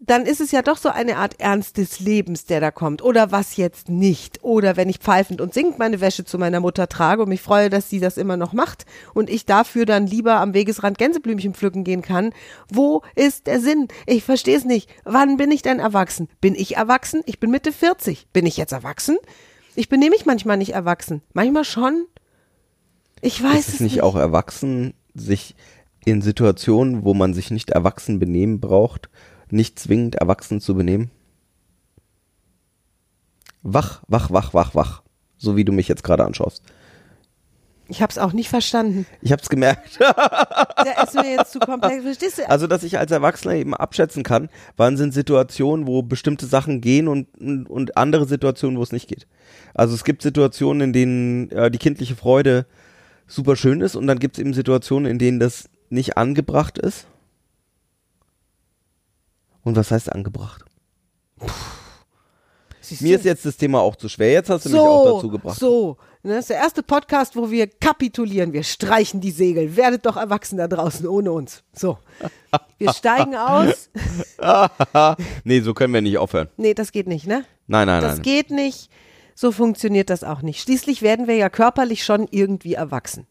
dann 0.05 0.27
ist 0.27 0.41
es 0.41 0.51
ja 0.51 0.63
doch 0.63 0.79
so 0.79 0.89
eine 0.89 1.17
Art 1.17 1.39
Ernst 1.39 1.77
des 1.77 2.01
Lebens, 2.01 2.45
der 2.45 2.61
da 2.61 2.73
kommt. 2.73 3.03
Oder 3.03 3.31
was 3.31 3.57
jetzt 3.57 3.89
nicht. 3.89 4.43
Oder 4.43 4.77
wenn 4.77 4.89
ich 4.89 4.99
pfeifend 4.99 5.41
und 5.41 5.55
singend 5.55 5.79
meine 5.79 6.01
Wäsche 6.01 6.25
zu 6.25 6.39
meiner 6.39 6.59
Mutter 6.59 6.89
trage 6.89 7.23
und 7.23 7.29
mich 7.29 7.41
freue, 7.41 7.71
dass 7.71 7.89
sie 7.89 8.01
das 8.01 8.17
immer 8.17 8.37
noch 8.37 8.53
macht 8.53 8.85
und 9.15 9.31
ich 9.31 9.47
dafür 9.47 9.87
dann 9.87 10.09
lieber 10.09 10.41
am 10.41 10.55
Wegesrand 10.55 10.99
Gänseblümchen 10.99 11.55
pflücken 11.55 11.85
gehen 11.85 12.03
kann. 12.03 12.33
Wo 12.69 13.03
ist 13.15 13.47
der 13.47 13.61
Sinn? 13.61 13.87
Ich 14.07 14.25
verstehe 14.25 14.57
es 14.57 14.65
nicht. 14.65 14.91
Wann 15.05 15.37
bin 15.37 15.53
ich 15.53 15.63
denn 15.63 15.79
erwachsen? 15.79 16.29
Bin 16.41 16.57
ich 16.57 16.77
erwachsen? 16.77 17.23
Ich 17.27 17.39
bin 17.39 17.53
Mitte 17.53 17.71
40. 17.73 18.27
Bin 18.33 18.45
ich 18.45 18.57
jetzt 18.57 18.73
erwachsen? 18.73 19.19
Ich 19.77 19.89
benehme 19.89 20.11
mich 20.11 20.27
manchmal 20.27 20.57
nicht 20.57 20.73
erwachsen. 20.73 21.23
Manchmal 21.33 21.65
schon. 21.65 22.07
Ich 23.21 23.41
weiß 23.41 23.69
ist 23.69 23.75
es 23.75 23.81
nicht 23.81 24.03
auch 24.03 24.17
erwachsen, 24.17 24.95
sich 25.15 25.55
in 26.05 26.23
Situationen, 26.23 27.05
wo 27.05 27.15
man 27.15 27.35
sich 27.35 27.53
nicht 27.53 27.71
erwachsen 27.71 28.19
benehmen 28.19 28.59
braucht, 28.59 29.09
nicht 29.53 29.79
zwingend 29.79 30.17
erwachsen 30.17 30.61
zu 30.61 30.75
benehmen? 30.75 31.11
Wach, 33.63 34.03
wach, 34.09 34.31
wach, 34.31 34.55
wach, 34.55 34.75
wach. 34.75 35.03
So 35.37 35.57
wie 35.57 35.65
du 35.65 35.73
mich 35.73 35.89
jetzt 35.89 36.05
gerade 36.05 36.25
anschaust. 36.25 36.63
Ich 37.89 38.01
habe 38.01 38.11
es 38.11 38.19
auch 38.19 38.33
nicht 38.33 38.49
verstanden. 38.49 39.07
Ich 39.21 39.33
hab's 39.33 39.49
gemerkt. 39.51 39.99
Der 40.01 41.03
ist 41.03 41.15
mir 41.15 41.31
jetzt 41.31 41.53
zu 41.53 41.59
komplex. 41.59 42.03
Verstehst 42.03 42.39
du? 42.39 42.49
Also, 42.49 42.67
dass 42.67 42.85
ich 42.85 42.99
als 42.99 43.11
Erwachsener 43.11 43.55
eben 43.55 43.75
abschätzen 43.75 44.23
kann, 44.23 44.49
wann 44.77 44.97
sind 44.97 45.13
Situationen, 45.13 45.87
wo 45.87 46.03
bestimmte 46.03 46.47
Sachen 46.47 46.81
gehen 46.81 47.07
und, 47.07 47.29
und, 47.39 47.69
und 47.69 47.97
andere 47.97 48.27
Situationen, 48.27 48.79
wo 48.79 48.83
es 48.83 48.93
nicht 48.93 49.09
geht. 49.09 49.27
Also 49.75 49.95
es 49.95 50.05
gibt 50.05 50.23
Situationen, 50.23 50.81
in 50.81 50.93
denen 50.93 51.51
äh, 51.51 51.71
die 51.71 51.79
kindliche 51.79 52.17
Freude 52.17 52.67
super 53.27 53.57
schön 53.57 53.81
ist 53.81 53.97
und 53.97 54.07
dann 54.07 54.19
gibt 54.19 54.39
es 54.39 54.41
eben 54.41 54.55
Situationen, 54.55 55.11
in 55.11 55.19
denen 55.19 55.39
das 55.39 55.69
nicht 55.91 56.17
angebracht 56.17 56.79
ist. 56.79 57.07
Und 59.65 59.77
was 59.77 59.91
heißt 59.91 60.13
angebracht? 60.13 60.65
Siehst 62.81 63.03
Mir 63.03 63.17
ist 63.17 63.25
jetzt 63.25 63.47
das 63.47 63.57
Thema 63.57 63.81
auch 63.81 63.95
zu 63.95 64.09
schwer. 64.09 64.33
Jetzt 64.33 64.51
hast 64.51 64.65
du 64.67 64.71
mich 64.71 64.79
auch 64.79 65.15
dazu 65.15 65.29
gebracht. 65.31 65.59
So, 65.59 65.99
das 66.25 66.41
ist 66.41 66.51
der 66.51 66.57
erste 66.57 66.83
Podcast, 66.83 67.37
wo 67.37 67.51
wir 67.51 67.69
kapitulieren. 67.69 68.53
Wir 68.53 68.65
streichen 68.65 69.21
die 69.21 69.31
Segel. 69.31 69.77
Werdet 69.77 70.05
doch 70.05 70.17
erwachsen 70.17 70.59
da 70.59 70.67
draußen 70.67 71.07
ohne 71.07 71.31
uns. 71.31 71.63
So, 71.73 71.99
wir 72.79 72.93
steigen 72.95 73.37
aus. 73.37 73.89
nee, 75.45 75.61
so 75.61 75.75
können 75.75 75.95
wir 75.95 76.03
nicht 76.03 76.19
aufhören. 76.19 76.49
Nee, 76.57 76.75
das 76.75 76.91
geht 76.91 77.07
nicht, 77.07 77.27
ne? 77.27 77.45
Nein, 77.69 77.87
nein, 77.87 78.03
Das 78.03 78.15
nein. 78.15 78.23
geht 78.23 78.51
nicht. 78.51 78.91
So 79.35 79.53
funktioniert 79.53 80.11
das 80.11 80.25
auch 80.25 80.43
nicht. 80.43 80.61
Schließlich 80.61 81.03
werden 81.03 81.29
wir 81.29 81.37
ja 81.37 81.49
körperlich 81.51 82.05
schon 82.05 82.27
irgendwie 82.31 82.75
erwachsen. 82.75 83.27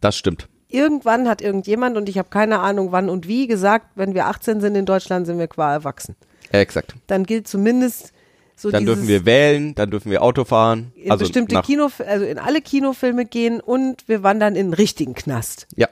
Das 0.00 0.16
stimmt. 0.16 0.48
Irgendwann 0.68 1.28
hat 1.28 1.40
irgendjemand, 1.40 1.96
und 1.96 2.08
ich 2.08 2.18
habe 2.18 2.28
keine 2.28 2.60
Ahnung 2.60 2.92
wann 2.92 3.08
und 3.08 3.26
wie, 3.26 3.46
gesagt, 3.46 3.86
wenn 3.94 4.14
wir 4.14 4.26
18 4.26 4.60
sind 4.60 4.74
in 4.74 4.84
Deutschland, 4.84 5.26
sind 5.26 5.38
wir 5.38 5.48
qua 5.48 5.72
erwachsen. 5.72 6.14
Exakt. 6.52 6.94
Dann 7.06 7.24
gilt 7.24 7.48
zumindest 7.48 8.12
so 8.56 8.70
Dann 8.70 8.84
dürfen 8.84 9.06
wir 9.08 9.24
wählen, 9.24 9.74
dann 9.76 9.90
dürfen 9.90 10.10
wir 10.10 10.22
Auto 10.22 10.44
fahren. 10.44 10.92
in 10.96 11.10
also 11.10 11.24
bestimmte 11.24 11.60
Kino, 11.62 11.88
also 12.06 12.24
in 12.24 12.38
alle 12.38 12.60
Kinofilme 12.60 13.24
gehen 13.24 13.60
und 13.60 14.06
wir 14.08 14.22
wandern 14.22 14.56
in 14.56 14.66
einen 14.66 14.74
richtigen 14.74 15.14
Knast, 15.14 15.66
Ja, 15.76 15.88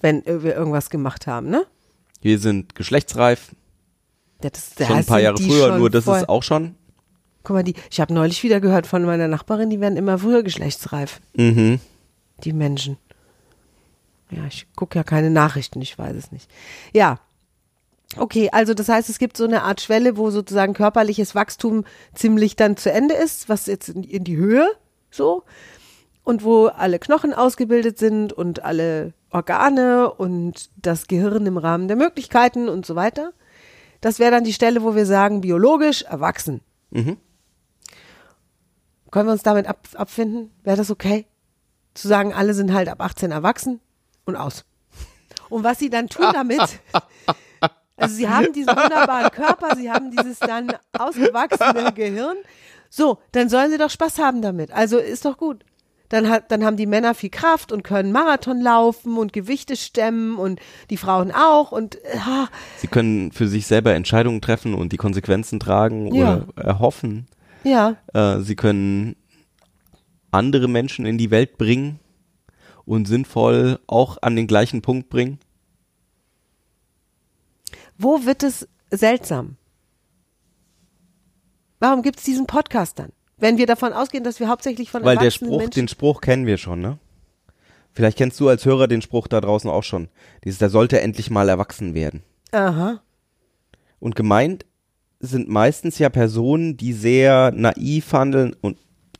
wenn 0.00 0.26
äh, 0.26 0.42
wir 0.42 0.54
irgendwas 0.56 0.90
gemacht 0.90 1.26
haben, 1.26 1.48
ne? 1.48 1.64
wir 2.20 2.38
sind 2.38 2.74
geschlechtsreif. 2.74 3.52
Ja, 4.42 4.50
Das, 4.50 4.72
Schon 4.86 4.96
ein 4.96 5.04
paar 5.06 5.20
Jahre 5.20 5.38
früher, 5.38 5.78
nur 5.78 5.90
das 5.90 6.04
voll. 6.04 6.18
ist 6.18 6.28
auch 6.28 6.42
schon. 6.42 6.74
Guck 7.44 7.54
mal, 7.54 7.62
die, 7.64 7.74
ich 7.90 8.00
habe 8.00 8.12
neulich 8.12 8.42
wieder 8.42 8.60
gehört 8.60 8.86
von 8.86 9.04
meiner 9.04 9.28
Nachbarin, 9.28 9.70
die 9.70 9.80
werden 9.80 9.96
immer 9.96 10.18
früher 10.18 10.42
geschlechtsreif, 10.42 11.20
Mhm. 11.36 11.78
die 12.44 12.52
Menschen. 12.52 12.96
Ja, 14.32 14.46
ich 14.46 14.66
gucke 14.74 14.98
ja 14.98 15.04
keine 15.04 15.30
Nachrichten, 15.30 15.80
ich 15.82 15.98
weiß 15.98 16.16
es 16.16 16.32
nicht. 16.32 16.50
Ja. 16.92 17.20
Okay, 18.16 18.50
also 18.52 18.74
das 18.74 18.88
heißt, 18.88 19.08
es 19.08 19.18
gibt 19.18 19.36
so 19.36 19.44
eine 19.44 19.62
Art 19.62 19.80
Schwelle, 19.80 20.16
wo 20.16 20.30
sozusagen 20.30 20.74
körperliches 20.74 21.34
Wachstum 21.34 21.84
ziemlich 22.14 22.56
dann 22.56 22.76
zu 22.76 22.90
Ende 22.92 23.14
ist, 23.14 23.48
was 23.48 23.66
jetzt 23.66 23.88
in, 23.88 24.02
in 24.04 24.24
die 24.24 24.36
Höhe 24.36 24.66
so 25.10 25.44
und 26.24 26.44
wo 26.44 26.66
alle 26.66 26.98
Knochen 26.98 27.32
ausgebildet 27.32 27.98
sind 27.98 28.32
und 28.32 28.64
alle 28.64 29.14
Organe 29.30 30.12
und 30.12 30.70
das 30.76 31.06
Gehirn 31.06 31.46
im 31.46 31.56
Rahmen 31.56 31.88
der 31.88 31.96
Möglichkeiten 31.96 32.68
und 32.68 32.84
so 32.84 32.96
weiter. 32.96 33.32
Das 34.02 34.18
wäre 34.18 34.30
dann 34.30 34.44
die 34.44 34.52
Stelle, 34.52 34.82
wo 34.82 34.94
wir 34.94 35.06
sagen, 35.06 35.40
biologisch 35.40 36.02
erwachsen. 36.02 36.60
Mhm. 36.90 37.16
Können 39.10 39.28
wir 39.28 39.32
uns 39.32 39.42
damit 39.42 39.66
ab, 39.66 39.88
abfinden? 39.94 40.50
Wäre 40.62 40.76
das 40.76 40.90
okay? 40.90 41.26
Zu 41.94 42.08
sagen, 42.08 42.32
alle 42.34 42.52
sind 42.52 42.72
halt 42.72 42.88
ab 42.88 43.00
18 43.00 43.30
erwachsen 43.30 43.80
und 44.24 44.36
aus. 44.36 44.64
Und 45.48 45.64
was 45.64 45.78
sie 45.78 45.90
dann 45.90 46.08
tun 46.08 46.26
damit, 46.32 46.60
also 47.96 48.14
sie 48.14 48.28
haben 48.28 48.52
diesen 48.52 48.74
wunderbaren 48.76 49.30
Körper, 49.30 49.76
sie 49.76 49.90
haben 49.90 50.10
dieses 50.10 50.38
dann 50.38 50.72
ausgewachsene 50.98 51.92
Gehirn. 51.92 52.36
So, 52.88 53.18
dann 53.32 53.48
sollen 53.48 53.70
sie 53.70 53.78
doch 53.78 53.90
Spaß 53.90 54.18
haben 54.18 54.42
damit. 54.42 54.70
Also 54.72 54.98
ist 54.98 55.24
doch 55.24 55.36
gut. 55.36 55.64
Dann, 56.08 56.28
hat, 56.28 56.50
dann 56.50 56.62
haben 56.62 56.76
die 56.76 56.84
Männer 56.86 57.14
viel 57.14 57.30
Kraft 57.30 57.72
und 57.72 57.82
können 57.84 58.12
Marathon 58.12 58.60
laufen 58.60 59.16
und 59.16 59.32
Gewichte 59.32 59.76
stemmen 59.76 60.36
und 60.36 60.60
die 60.90 60.98
Frauen 60.98 61.32
auch 61.32 61.72
und 61.72 61.96
ah, 62.18 62.48
Sie 62.76 62.86
können 62.86 63.32
für 63.32 63.48
sich 63.48 63.66
selber 63.66 63.94
Entscheidungen 63.94 64.42
treffen 64.42 64.74
und 64.74 64.92
die 64.92 64.98
Konsequenzen 64.98 65.58
tragen 65.58 66.14
Ja. 66.14 66.42
oder 66.54 66.62
erhoffen. 66.62 67.28
ja, 67.64 67.96
Äh, 68.12 68.40
sie 68.40 68.56
können 68.56 69.16
andere 70.30 70.68
Menschen 70.68 71.06
in 71.06 71.16
die 71.16 71.30
Welt 71.30 71.56
bringen 71.56 71.98
und 72.84 73.06
sinnvoll 73.06 73.78
auch 73.86 74.18
an 74.22 74.36
den 74.36 74.46
gleichen 74.46 74.82
Punkt 74.82 75.08
bringen. 75.08 75.38
wo 77.98 78.24
wird 78.24 78.42
es 78.42 78.68
seltsam? 78.90 79.56
Warum 81.78 82.02
gibt 82.02 82.18
es 82.18 82.24
diesen 82.24 82.46
Podcast 82.46 82.98
dann? 82.98 83.10
Wenn 83.38 83.58
wir 83.58 83.66
davon 83.66 83.92
ausgehen, 83.92 84.22
dass 84.22 84.38
wir 84.38 84.48
hauptsächlich 84.48 84.90
von 84.90 85.04
Weil 85.04 85.16
der 85.16 85.24
erwachsenen 85.24 85.50
Spruch, 85.50 85.58
Menschen 85.58 85.80
den 85.80 85.88
Spruch 85.88 86.20
kennen 86.20 86.46
wir 86.46 86.58
schon, 86.58 86.80
ne? 86.80 86.98
Vielleicht 87.92 88.16
kennst 88.16 88.38
du 88.40 88.48
als 88.48 88.64
Hörer 88.64 88.88
den 88.88 89.02
Spruch 89.02 89.26
da 89.26 89.40
draußen 89.40 89.68
auch 89.68 89.82
schon. 89.82 90.08
Dieses, 90.44 90.58
der 90.58 90.70
sollte 90.70 91.00
endlich 91.00 91.28
mal 91.30 91.48
erwachsen 91.48 91.94
werden. 91.94 92.22
Aha. 92.52 93.02
Und 93.98 94.16
gemeint 94.16 94.64
sind 95.20 95.48
meistens 95.48 95.98
ja 95.98 96.08
Personen, 96.08 96.76
die 96.76 96.92
sehr 96.92 97.52
naiv 97.52 98.12
handeln 98.12 98.54
und 98.60 98.78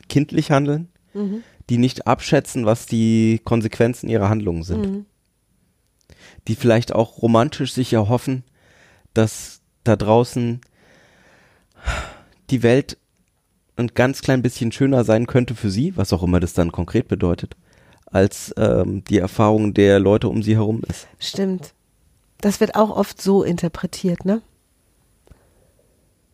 kindlich 0.09 0.51
handeln, 0.51 0.89
die 1.73 1.79
nicht 1.79 2.07
abschätzen, 2.07 2.67
was 2.67 2.85
die 2.85 3.41
Konsequenzen 3.45 4.11
ihrer 4.11 4.29
Handlungen 4.29 4.63
sind. 4.63 5.07
Die 6.47 6.55
vielleicht 6.55 6.95
auch 6.95 7.23
romantisch 7.23 7.73
sich 7.73 7.95
erhoffen, 7.95 8.45
dass 9.15 9.63
da 9.83 9.97
draußen 9.97 10.61
die 12.51 12.63
Welt 12.63 12.99
ein 13.77 13.87
ganz 13.87 14.21
klein 14.21 14.43
bisschen 14.43 14.71
schöner 14.71 15.05
sein 15.05 15.27
könnte 15.27 15.55
für 15.55 15.71
sie, 15.71 15.97
was 15.97 16.13
auch 16.13 16.23
immer 16.23 16.41
das 16.41 16.53
dann 16.53 16.73
konkret 16.73 17.09
bedeutet, 17.09 17.57
als 18.05 18.53
ähm, 18.59 19.03
die 19.05 19.17
Erfahrung 19.17 19.73
der 19.73 19.99
Leute 19.99 20.29
um 20.29 20.43
sie 20.43 20.57
herum 20.57 20.83
ist. 20.91 21.09
Stimmt. 21.19 21.73
Das 22.43 22.61
wird 22.61 22.75
auch 22.75 22.91
oft 22.95 23.23
so 23.23 23.45
interpretiert, 23.45 24.27
ne? 24.27 24.43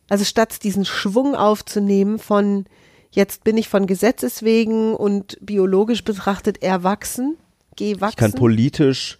Also 0.09 0.25
statt 0.25 0.65
diesen 0.65 0.83
Schwung 0.83 1.33
aufzunehmen 1.33 2.19
von 2.19 2.65
jetzt 3.11 3.43
bin 3.43 3.57
ich 3.57 3.69
von 3.69 3.87
Gesetzes 3.87 4.43
wegen 4.43 4.95
und 4.95 5.37
biologisch 5.41 6.03
betrachtet 6.03 6.61
erwachsen, 6.61 7.37
geh 7.75 7.91
Ich 7.93 8.15
kann 8.15 8.33
politisch 8.33 9.17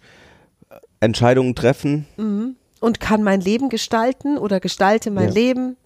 äh, 0.70 0.76
Entscheidungen 1.00 1.54
treffen, 1.54 2.06
und 2.80 3.00
kann 3.00 3.22
mein 3.22 3.40
Leben 3.40 3.68
gestalten 3.68 4.38
oder 4.38 4.58
gestalte 4.60 5.10
mein 5.10 5.28
Ja. 5.28 5.34
Leben, 5.34 5.76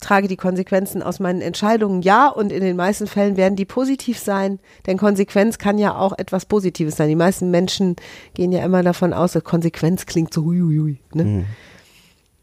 trage 0.00 0.28
die 0.28 0.36
Konsequenzen 0.36 1.02
aus 1.02 1.20
meinen 1.20 1.42
Entscheidungen, 1.42 2.00
ja, 2.00 2.28
und 2.28 2.52
in 2.52 2.62
den 2.62 2.76
meisten 2.76 3.06
Fällen 3.06 3.36
werden 3.36 3.56
die 3.56 3.66
positiv 3.66 4.18
sein, 4.18 4.58
denn 4.86 4.96
Konsequenz 4.96 5.58
kann 5.58 5.76
ja 5.76 5.94
auch 5.94 6.18
etwas 6.18 6.46
Positives 6.46 6.96
sein. 6.96 7.10
Die 7.10 7.16
meisten 7.16 7.50
Menschen 7.50 7.96
gehen 8.32 8.52
ja 8.52 8.64
immer 8.64 8.82
davon 8.82 9.12
aus, 9.12 9.32
dass 9.32 9.44
Konsequenz 9.44 10.06
klingt 10.06 10.32
so 10.32 10.44
hui, 10.44 10.60
hui, 10.60 10.78
hui, 10.78 10.98
ne? 11.12 11.44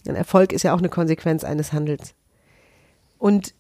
Ein 0.08 0.16
Erfolg 0.16 0.54
ist 0.54 0.64
ja 0.64 0.74
auch 0.74 0.78
eine 0.78 0.90
Konsequenz 0.90 1.44
eines 1.44 1.74
Handels. 1.74 2.14
Und 3.18 3.56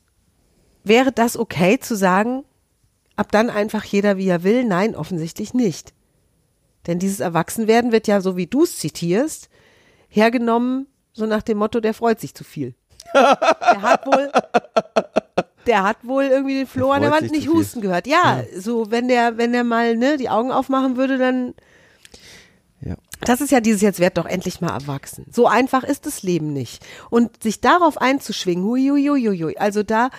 wäre 0.87 1.11
das 1.11 1.37
okay 1.37 1.79
zu 1.79 1.95
sagen, 1.95 2.43
ab 3.15 3.31
dann 3.31 3.49
einfach 3.49 3.83
jeder 3.83 4.17
wie 4.17 4.27
er 4.27 4.43
will? 4.43 4.63
Nein, 4.63 4.95
offensichtlich 4.95 5.53
nicht. 5.53 5.93
Denn 6.85 6.99
dieses 6.99 7.19
Erwachsenwerden 7.19 7.91
wird 7.91 8.07
ja, 8.07 8.21
so 8.21 8.37
wie 8.37 8.47
du 8.47 8.63
es 8.63 8.77
zitierst, 8.77 9.49
hergenommen, 10.09 10.87
so 11.13 11.25
nach 11.25 11.41
dem 11.41 11.57
Motto, 11.57 11.79
der 11.79 11.93
freut 11.93 12.19
sich 12.19 12.33
zu 12.33 12.43
viel. 12.43 12.75
Der 13.13 13.81
hat 13.81 14.05
wohl, 14.05 14.31
der 15.65 15.83
hat 15.83 15.97
wohl 16.03 16.23
irgendwie 16.25 16.55
den 16.55 16.67
Floh 16.67 16.91
an 16.91 17.01
der 17.01 17.11
Wand 17.11 17.31
nicht 17.31 17.45
zu 17.45 17.51
viel. 17.51 17.59
husten 17.59 17.81
gehört. 17.81 18.05
Ja, 18.07 18.43
so 18.57 18.91
wenn 18.91 19.07
der, 19.07 19.37
wenn 19.37 19.53
der 19.53 19.63
mal 19.63 19.95
ne, 19.95 20.17
die 20.17 20.29
Augen 20.29 20.51
aufmachen 20.51 20.97
würde, 20.97 21.17
dann 21.17 21.53
Ja. 22.81 22.95
das 23.21 23.41
ist 23.41 23.51
ja 23.51 23.59
dieses 23.61 23.81
jetzt 23.81 23.99
werd 23.99 24.17
doch 24.17 24.25
endlich 24.25 24.59
mal 24.61 24.71
erwachsen. 24.73 25.25
So 25.31 25.47
einfach 25.47 25.83
ist 25.83 26.05
das 26.05 26.21
Leben 26.23 26.51
nicht. 26.53 26.85
Und 27.09 27.41
sich 27.43 27.59
darauf 27.61 27.97
einzuschwingen, 27.99 28.65
hui, 28.65 28.87
hui, 28.89 29.07
hui, 29.07 29.25
hui, 29.25 29.39
hui, 29.39 29.57
also 29.57 29.83
da, 29.83 30.09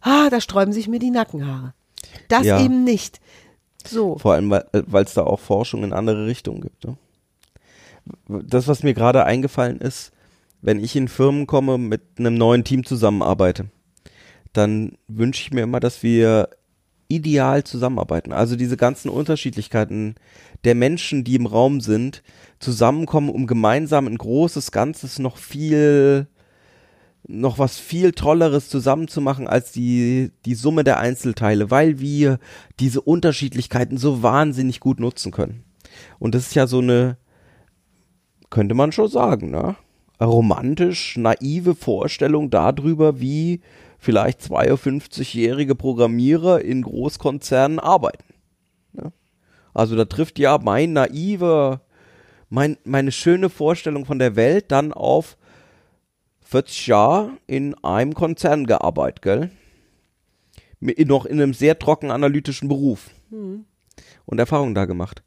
ah, 0.00 0.28
da 0.30 0.40
sträuben 0.40 0.72
sich 0.72 0.88
mir 0.88 0.98
die 0.98 1.10
Nackenhaare. 1.10 1.74
Das 2.28 2.44
Ja. 2.46 2.60
eben 2.62 2.84
nicht. 2.84 3.20
So. 3.86 4.18
Vor 4.18 4.34
allem, 4.34 4.50
weil 4.50 5.04
es 5.04 5.14
da 5.14 5.22
auch 5.22 5.40
Forschung 5.40 5.84
in 5.84 5.92
andere 5.92 6.26
Richtungen 6.26 6.60
gibt. 6.60 6.84
Ne? 6.84 6.96
Das, 8.28 8.68
was 8.68 8.82
mir 8.82 8.94
gerade 8.94 9.24
eingefallen 9.24 9.80
ist, 9.80 10.12
wenn 10.60 10.82
ich 10.82 10.96
in 10.96 11.08
Firmen 11.08 11.46
komme, 11.46 11.78
mit 11.78 12.02
einem 12.18 12.34
neuen 12.34 12.64
Team 12.64 12.84
zusammenarbeite, 12.84 13.66
dann 14.52 14.92
wünsche 15.06 15.42
ich 15.42 15.52
mir 15.52 15.62
immer, 15.62 15.80
dass 15.80 16.02
wir 16.02 16.48
ideal 17.08 17.64
zusammenarbeiten. 17.64 18.32
Also 18.32 18.56
diese 18.56 18.76
ganzen 18.76 19.08
Unterschiedlichkeiten 19.08 20.16
der 20.64 20.74
Menschen, 20.74 21.24
die 21.24 21.36
im 21.36 21.46
Raum 21.46 21.80
sind, 21.80 22.22
zusammenkommen, 22.58 23.30
um 23.30 23.46
gemeinsam 23.46 24.06
ein 24.06 24.18
großes 24.18 24.72
Ganzes 24.72 25.18
noch 25.18 25.36
viel 25.38 26.26
noch 27.26 27.58
was 27.58 27.78
viel 27.78 28.12
Tolleres 28.12 28.68
zusammenzumachen 28.68 29.46
als 29.46 29.72
die, 29.72 30.30
die 30.44 30.54
Summe 30.54 30.84
der 30.84 30.98
Einzelteile, 30.98 31.70
weil 31.70 31.98
wir 31.98 32.38
diese 32.80 33.00
Unterschiedlichkeiten 33.00 33.98
so 33.98 34.22
wahnsinnig 34.22 34.80
gut 34.80 35.00
nutzen 35.00 35.32
können. 35.32 35.64
Und 36.18 36.34
das 36.34 36.46
ist 36.46 36.54
ja 36.54 36.66
so 36.66 36.78
eine, 36.78 37.16
könnte 38.50 38.74
man 38.74 38.92
schon 38.92 39.08
sagen, 39.08 39.50
ne? 39.50 39.76
Romantisch 40.20 41.16
naive 41.16 41.76
Vorstellung 41.76 42.50
darüber, 42.50 43.20
wie 43.20 43.60
vielleicht 43.98 44.40
52-jährige 44.40 45.76
Programmierer 45.76 46.60
in 46.62 46.82
Großkonzernen 46.82 47.78
arbeiten. 47.78 48.24
Ne? 48.92 49.12
Also 49.74 49.94
da 49.94 50.06
trifft 50.06 50.40
ja 50.40 50.58
mein 50.58 50.92
naiver, 50.92 51.82
mein, 52.48 52.78
meine 52.84 53.12
schöne 53.12 53.48
Vorstellung 53.48 54.06
von 54.06 54.18
der 54.18 54.34
Welt 54.34 54.72
dann 54.72 54.92
auf 54.92 55.36
40 56.48 56.86
Jahre 56.86 57.32
in 57.46 57.74
einem 57.84 58.14
Konzern 58.14 58.66
gearbeitet, 58.66 59.20
gell? 59.20 59.50
Noch 60.80 61.26
in 61.26 61.42
einem 61.42 61.52
sehr 61.52 61.78
trocken 61.78 62.10
analytischen 62.10 62.68
Beruf. 62.68 63.10
Und 64.24 64.38
Erfahrungen 64.38 64.74
da 64.74 64.86
gemacht. 64.86 65.22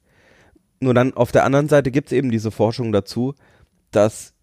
Nur 0.80 0.96
dann 0.96 1.14
auf 1.14 1.32
der 1.32 1.44
anderen 1.44 1.70
Seite 1.70 1.92
gibt 1.92 2.08
es 2.08 2.18
eben 2.18 2.32
diese 2.32 2.50
Forschung 2.50 2.92
dazu, 2.92 3.36
dass 3.92 4.34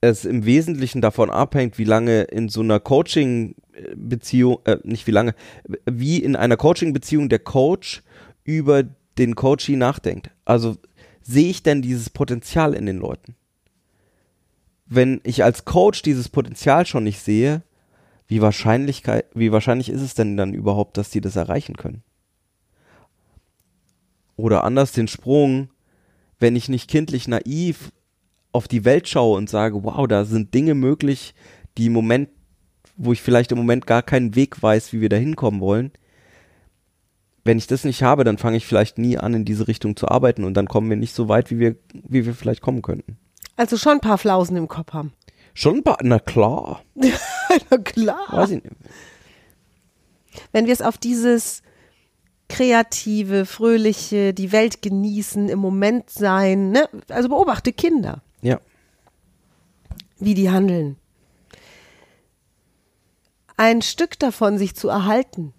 es 0.00 0.24
im 0.24 0.44
Wesentlichen 0.44 1.00
davon 1.00 1.30
abhängt, 1.30 1.78
wie 1.78 1.84
lange 1.84 2.22
in 2.22 2.48
so 2.48 2.60
einer 2.60 2.78
Coaching-Beziehung, 2.78 4.58
äh, 4.66 4.76
nicht 4.84 5.08
wie 5.08 5.12
lange, 5.12 5.34
wie 5.84 6.18
in 6.18 6.36
einer 6.36 6.56
Coaching-Beziehung 6.56 7.28
der 7.28 7.40
Coach 7.40 8.04
über 8.44 8.84
den 9.18 9.34
Coachee 9.34 9.74
nachdenkt. 9.74 10.30
Also 10.44 10.76
sehe 11.22 11.50
ich 11.50 11.64
denn 11.64 11.82
dieses 11.82 12.08
Potenzial 12.08 12.74
in 12.74 12.86
den 12.86 12.98
Leuten? 12.98 13.34
Wenn 14.94 15.20
ich 15.24 15.44
als 15.44 15.64
Coach 15.64 16.02
dieses 16.02 16.28
Potenzial 16.28 16.86
schon 16.86 17.04
nicht 17.04 17.20
sehe, 17.20 17.62
wie, 18.26 18.40
Wahrscheinlichkeit, 18.40 19.26
wie 19.34 19.52
wahrscheinlich 19.52 19.90
ist 19.90 20.00
es 20.00 20.14
denn 20.14 20.36
dann 20.36 20.54
überhaupt, 20.54 20.96
dass 20.96 21.10
die 21.10 21.20
das 21.20 21.36
erreichen 21.36 21.76
können? 21.76 22.02
Oder 24.36 24.64
anders 24.64 24.92
den 24.92 25.08
Sprung, 25.08 25.68
wenn 26.38 26.56
ich 26.56 26.68
nicht 26.68 26.90
kindlich 26.90 27.28
naiv 27.28 27.92
auf 28.52 28.68
die 28.68 28.84
Welt 28.84 29.08
schaue 29.08 29.36
und 29.36 29.50
sage, 29.50 29.82
wow, 29.84 30.06
da 30.06 30.24
sind 30.24 30.54
Dinge 30.54 30.74
möglich, 30.74 31.34
die 31.76 31.86
im 31.86 31.92
Moment, 31.92 32.28
wo 32.96 33.12
ich 33.12 33.22
vielleicht 33.22 33.52
im 33.52 33.58
Moment 33.58 33.86
gar 33.86 34.02
keinen 34.02 34.34
Weg 34.34 34.62
weiß, 34.62 34.92
wie 34.92 35.00
wir 35.00 35.08
da 35.08 35.16
hinkommen 35.16 35.60
wollen. 35.60 35.92
Wenn 37.44 37.58
ich 37.58 37.66
das 37.66 37.84
nicht 37.84 38.02
habe, 38.02 38.24
dann 38.24 38.38
fange 38.38 38.56
ich 38.56 38.66
vielleicht 38.66 38.96
nie 38.96 39.18
an, 39.18 39.34
in 39.34 39.44
diese 39.44 39.68
Richtung 39.68 39.96
zu 39.96 40.08
arbeiten 40.08 40.44
und 40.44 40.54
dann 40.54 40.66
kommen 40.66 40.88
wir 40.88 40.96
nicht 40.96 41.14
so 41.14 41.28
weit, 41.28 41.50
wie 41.50 41.58
wir, 41.58 41.76
wie 41.92 42.24
wir 42.24 42.34
vielleicht 42.34 42.62
kommen 42.62 42.80
könnten. 42.80 43.18
Also 43.56 43.76
schon 43.76 43.94
ein 43.94 44.00
paar 44.00 44.18
Flausen 44.18 44.56
im 44.56 44.68
Kopf 44.68 44.92
haben. 44.92 45.12
Schon 45.54 45.76
ein 45.76 45.82
paar, 45.84 45.98
na 46.02 46.18
klar. 46.18 46.82
Na 47.70 47.78
klar. 47.78 48.26
Weiß 48.30 48.50
ich 48.50 48.64
nicht. 48.64 48.76
wenn 50.52 50.66
wir 50.66 50.72
es 50.72 50.82
auf 50.82 50.98
dieses 50.98 51.62
kreative, 52.48 53.46
fröhliche, 53.46 54.34
die 54.34 54.50
Welt 54.52 54.82
genießen, 54.82 55.48
im 55.48 55.60
Moment 55.60 56.10
sein, 56.10 56.70
ne? 56.70 56.88
also 57.08 57.28
beobachte 57.28 57.72
Kinder, 57.72 58.22
Ja. 58.42 58.58
wie 60.18 60.34
die 60.34 60.50
handeln. 60.50 60.96
Ein 63.56 63.82
Stück 63.82 64.18
davon 64.18 64.58
sich 64.58 64.74
zu 64.74 64.88
erhalten, 64.88 65.54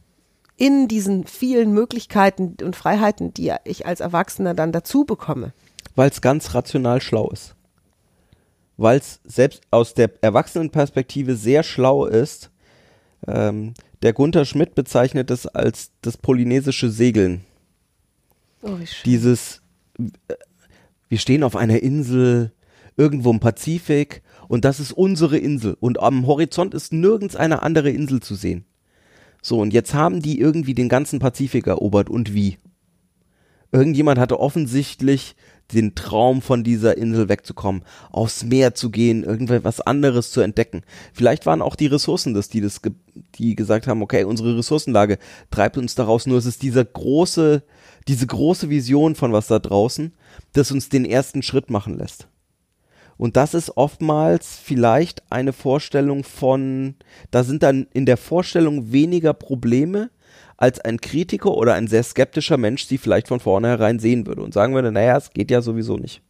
in 0.57 0.87
diesen 0.87 1.25
vielen 1.25 1.71
Möglichkeiten 1.71 2.57
und 2.61 2.75
Freiheiten, 2.75 3.33
die 3.33 3.53
ich 3.63 3.85
als 3.85 3.99
Erwachsener 4.01 4.53
dann 4.53 4.71
dazu 4.73 5.05
bekomme. 5.05 5.53
Weil 5.95 6.09
es 6.09 6.21
ganz 6.21 6.53
rational 6.53 7.01
schlau 7.01 7.29
ist. 7.29 7.55
Weil 8.77 8.99
es 8.99 9.19
selbst 9.23 9.61
aus 9.71 9.93
der 9.93 10.11
Erwachsenenperspektive 10.21 11.35
sehr 11.35 11.63
schlau 11.63 12.05
ist. 12.05 12.51
Ähm, 13.27 13.73
der 14.01 14.13
Gunther 14.13 14.45
Schmidt 14.45 14.75
bezeichnet 14.75 15.31
es 15.31 15.47
als 15.47 15.91
das 16.01 16.17
polynesische 16.17 16.89
Segeln. 16.89 17.41
Oh, 18.61 18.77
wie 18.79 18.87
schön. 18.87 19.03
Dieses, 19.05 19.61
äh, 19.97 20.33
wir 21.09 21.17
stehen 21.17 21.43
auf 21.43 21.55
einer 21.55 21.81
Insel 21.81 22.51
irgendwo 22.97 23.31
im 23.31 23.39
Pazifik 23.39 24.21
und 24.47 24.65
das 24.65 24.79
ist 24.79 24.91
unsere 24.91 25.37
Insel 25.37 25.75
und 25.79 25.99
am 25.99 26.27
Horizont 26.27 26.73
ist 26.73 26.93
nirgends 26.93 27.35
eine 27.35 27.63
andere 27.63 27.89
Insel 27.89 28.21
zu 28.21 28.35
sehen. 28.35 28.65
So, 29.41 29.59
und 29.59 29.73
jetzt 29.73 29.93
haben 29.93 30.21
die 30.21 30.39
irgendwie 30.39 30.73
den 30.73 30.89
ganzen 30.89 31.19
Pazifik 31.19 31.67
erobert 31.67 32.09
und 32.09 32.33
wie? 32.33 32.57
Irgendjemand 33.71 34.19
hatte 34.19 34.39
offensichtlich 34.39 35.35
den 35.73 35.95
Traum 35.95 36.41
von 36.41 36.63
dieser 36.63 36.97
Insel 36.97 37.29
wegzukommen, 37.29 37.83
aufs 38.11 38.43
Meer 38.43 38.75
zu 38.75 38.91
gehen, 38.91 39.23
irgendwas 39.23 39.81
anderes 39.81 40.31
zu 40.31 40.41
entdecken. 40.41 40.83
Vielleicht 41.13 41.45
waren 41.45 41.61
auch 41.61 41.75
die 41.75 41.87
Ressourcen 41.87 42.33
das, 42.33 42.49
die 42.49 42.61
das, 42.61 42.81
die 43.35 43.55
gesagt 43.55 43.87
haben, 43.87 44.01
okay, 44.01 44.23
unsere 44.23 44.57
Ressourcenlage 44.57 45.17
treibt 45.49 45.77
uns 45.77 45.95
daraus, 45.95 46.27
nur 46.27 46.37
es 46.37 46.45
ist 46.45 46.61
dieser 46.61 46.85
große, 46.85 47.63
diese 48.07 48.27
große 48.27 48.69
Vision 48.69 49.15
von 49.15 49.33
was 49.33 49.47
da 49.47 49.59
draußen, 49.59 50.13
das 50.53 50.71
uns 50.71 50.89
den 50.89 51.05
ersten 51.05 51.41
Schritt 51.41 51.69
machen 51.69 51.97
lässt. 51.97 52.27
Und 53.17 53.37
das 53.37 53.53
ist 53.53 53.77
oftmals 53.77 54.57
vielleicht 54.61 55.31
eine 55.31 55.53
Vorstellung 55.53 56.23
von, 56.23 56.95
da 57.31 57.43
sind 57.43 57.63
dann 57.63 57.87
in 57.93 58.05
der 58.05 58.17
Vorstellung 58.17 58.91
weniger 58.91 59.33
Probleme, 59.33 60.09
als 60.57 60.79
ein 60.79 61.01
Kritiker 61.01 61.51
oder 61.55 61.73
ein 61.73 61.87
sehr 61.87 62.03
skeptischer 62.03 62.57
Mensch 62.57 62.85
sie 62.85 62.97
vielleicht 62.97 63.27
von 63.27 63.39
vornherein 63.39 63.99
sehen 63.99 64.25
würde 64.25 64.41
und 64.41 64.53
sagen 64.53 64.73
würde, 64.73 64.91
naja, 64.91 65.17
es 65.17 65.31
geht 65.31 65.51
ja 65.51 65.61
sowieso 65.61 65.97
nicht. 65.97 66.21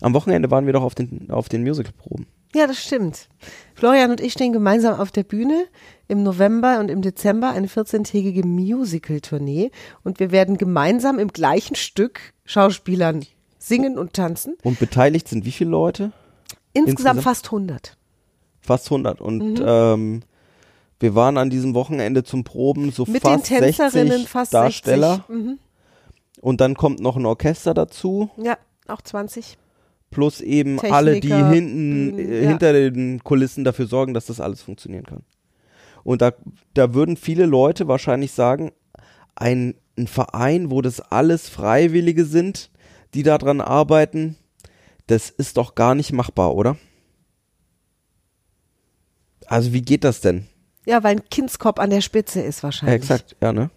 Am 0.00 0.14
Wochenende 0.14 0.50
waren 0.50 0.66
wir 0.66 0.72
doch 0.72 0.82
auf 0.82 0.94
den, 0.94 1.30
auf 1.30 1.48
den 1.48 1.64
Musicalproben. 1.64 2.26
Ja, 2.54 2.66
das 2.66 2.82
stimmt. 2.82 3.28
Florian 3.74 4.10
und 4.10 4.20
ich 4.20 4.32
stehen 4.32 4.52
gemeinsam 4.52 4.98
auf 4.98 5.10
der 5.10 5.22
Bühne 5.24 5.66
im 6.06 6.22
November 6.22 6.78
und 6.80 6.90
im 6.90 7.02
Dezember 7.02 7.50
eine 7.50 7.66
14-tägige 7.66 8.46
Musical-Tournee 8.46 9.70
und 10.02 10.18
wir 10.18 10.30
werden 10.30 10.56
gemeinsam 10.56 11.18
im 11.18 11.28
gleichen 11.28 11.74
Stück 11.74 12.20
Schauspielern 12.46 13.26
singen 13.58 13.98
und 13.98 14.14
tanzen. 14.14 14.56
Und 14.62 14.78
beteiligt 14.78 15.28
sind 15.28 15.44
wie 15.44 15.52
viele 15.52 15.70
Leute? 15.70 16.12
Insgesamt, 16.72 17.18
Insgesamt? 17.18 17.22
fast 17.22 17.46
100. 17.46 17.96
Fast 18.60 18.86
100. 18.86 19.20
Und 19.20 19.58
Mhm. 19.58 19.64
ähm, 19.66 20.20
wir 21.00 21.14
waren 21.14 21.38
an 21.38 21.50
diesem 21.50 21.74
Wochenende 21.74 22.24
zum 22.24 22.44
Proben 22.44 22.90
so 22.90 23.04
Mit 23.06 23.22
fast 23.22 23.50
den 23.50 23.60
Tänzerinnen 23.60 24.08
60 24.08 24.28
fast 24.28 24.54
Darsteller. 24.54 25.24
60. 25.28 25.28
Mhm. 25.28 25.58
Und 26.40 26.60
dann 26.60 26.74
kommt 26.74 27.00
noch 27.00 27.16
ein 27.16 27.26
Orchester 27.26 27.74
dazu, 27.74 28.30
Ja, 28.36 28.58
auch 28.86 29.02
20. 29.02 29.58
plus 30.10 30.40
eben 30.40 30.76
Techniker, 30.76 30.96
alle, 30.96 31.20
die 31.20 31.34
hinten, 31.34 32.16
Bühnen, 32.16 32.18
äh, 32.18 32.42
ja. 32.42 32.48
hinter 32.48 32.72
den 32.72 33.22
Kulissen 33.22 33.64
dafür 33.64 33.86
sorgen, 33.86 34.14
dass 34.14 34.26
das 34.26 34.40
alles 34.40 34.62
funktionieren 34.62 35.04
kann. 35.04 35.22
Und 36.04 36.22
da, 36.22 36.32
da 36.74 36.94
würden 36.94 37.16
viele 37.16 37.46
Leute 37.46 37.88
wahrscheinlich 37.88 38.32
sagen, 38.32 38.72
ein, 39.34 39.74
ein 39.96 40.06
Verein, 40.06 40.70
wo 40.70 40.80
das 40.80 41.00
alles 41.00 41.48
Freiwillige 41.48 42.24
sind, 42.24 42.70
die 43.14 43.22
daran 43.22 43.60
arbeiten, 43.60 44.36
das 45.06 45.30
ist 45.30 45.56
doch 45.56 45.74
gar 45.74 45.94
nicht 45.94 46.12
machbar, 46.12 46.54
oder? 46.54 46.76
Also 49.46 49.72
wie 49.72 49.82
geht 49.82 50.04
das 50.04 50.20
denn? 50.20 50.46
Ja, 50.88 51.02
weil 51.04 51.16
ein 51.16 51.28
Kindskopf 51.28 51.78
an 51.78 51.90
der 51.90 52.00
Spitze 52.00 52.40
ist 52.40 52.58
Ja, 52.58 52.62
wahrscheinlich. 52.64 52.96
exakt, 53.02 53.36
ja, 53.42 53.52
ne? 53.52 53.68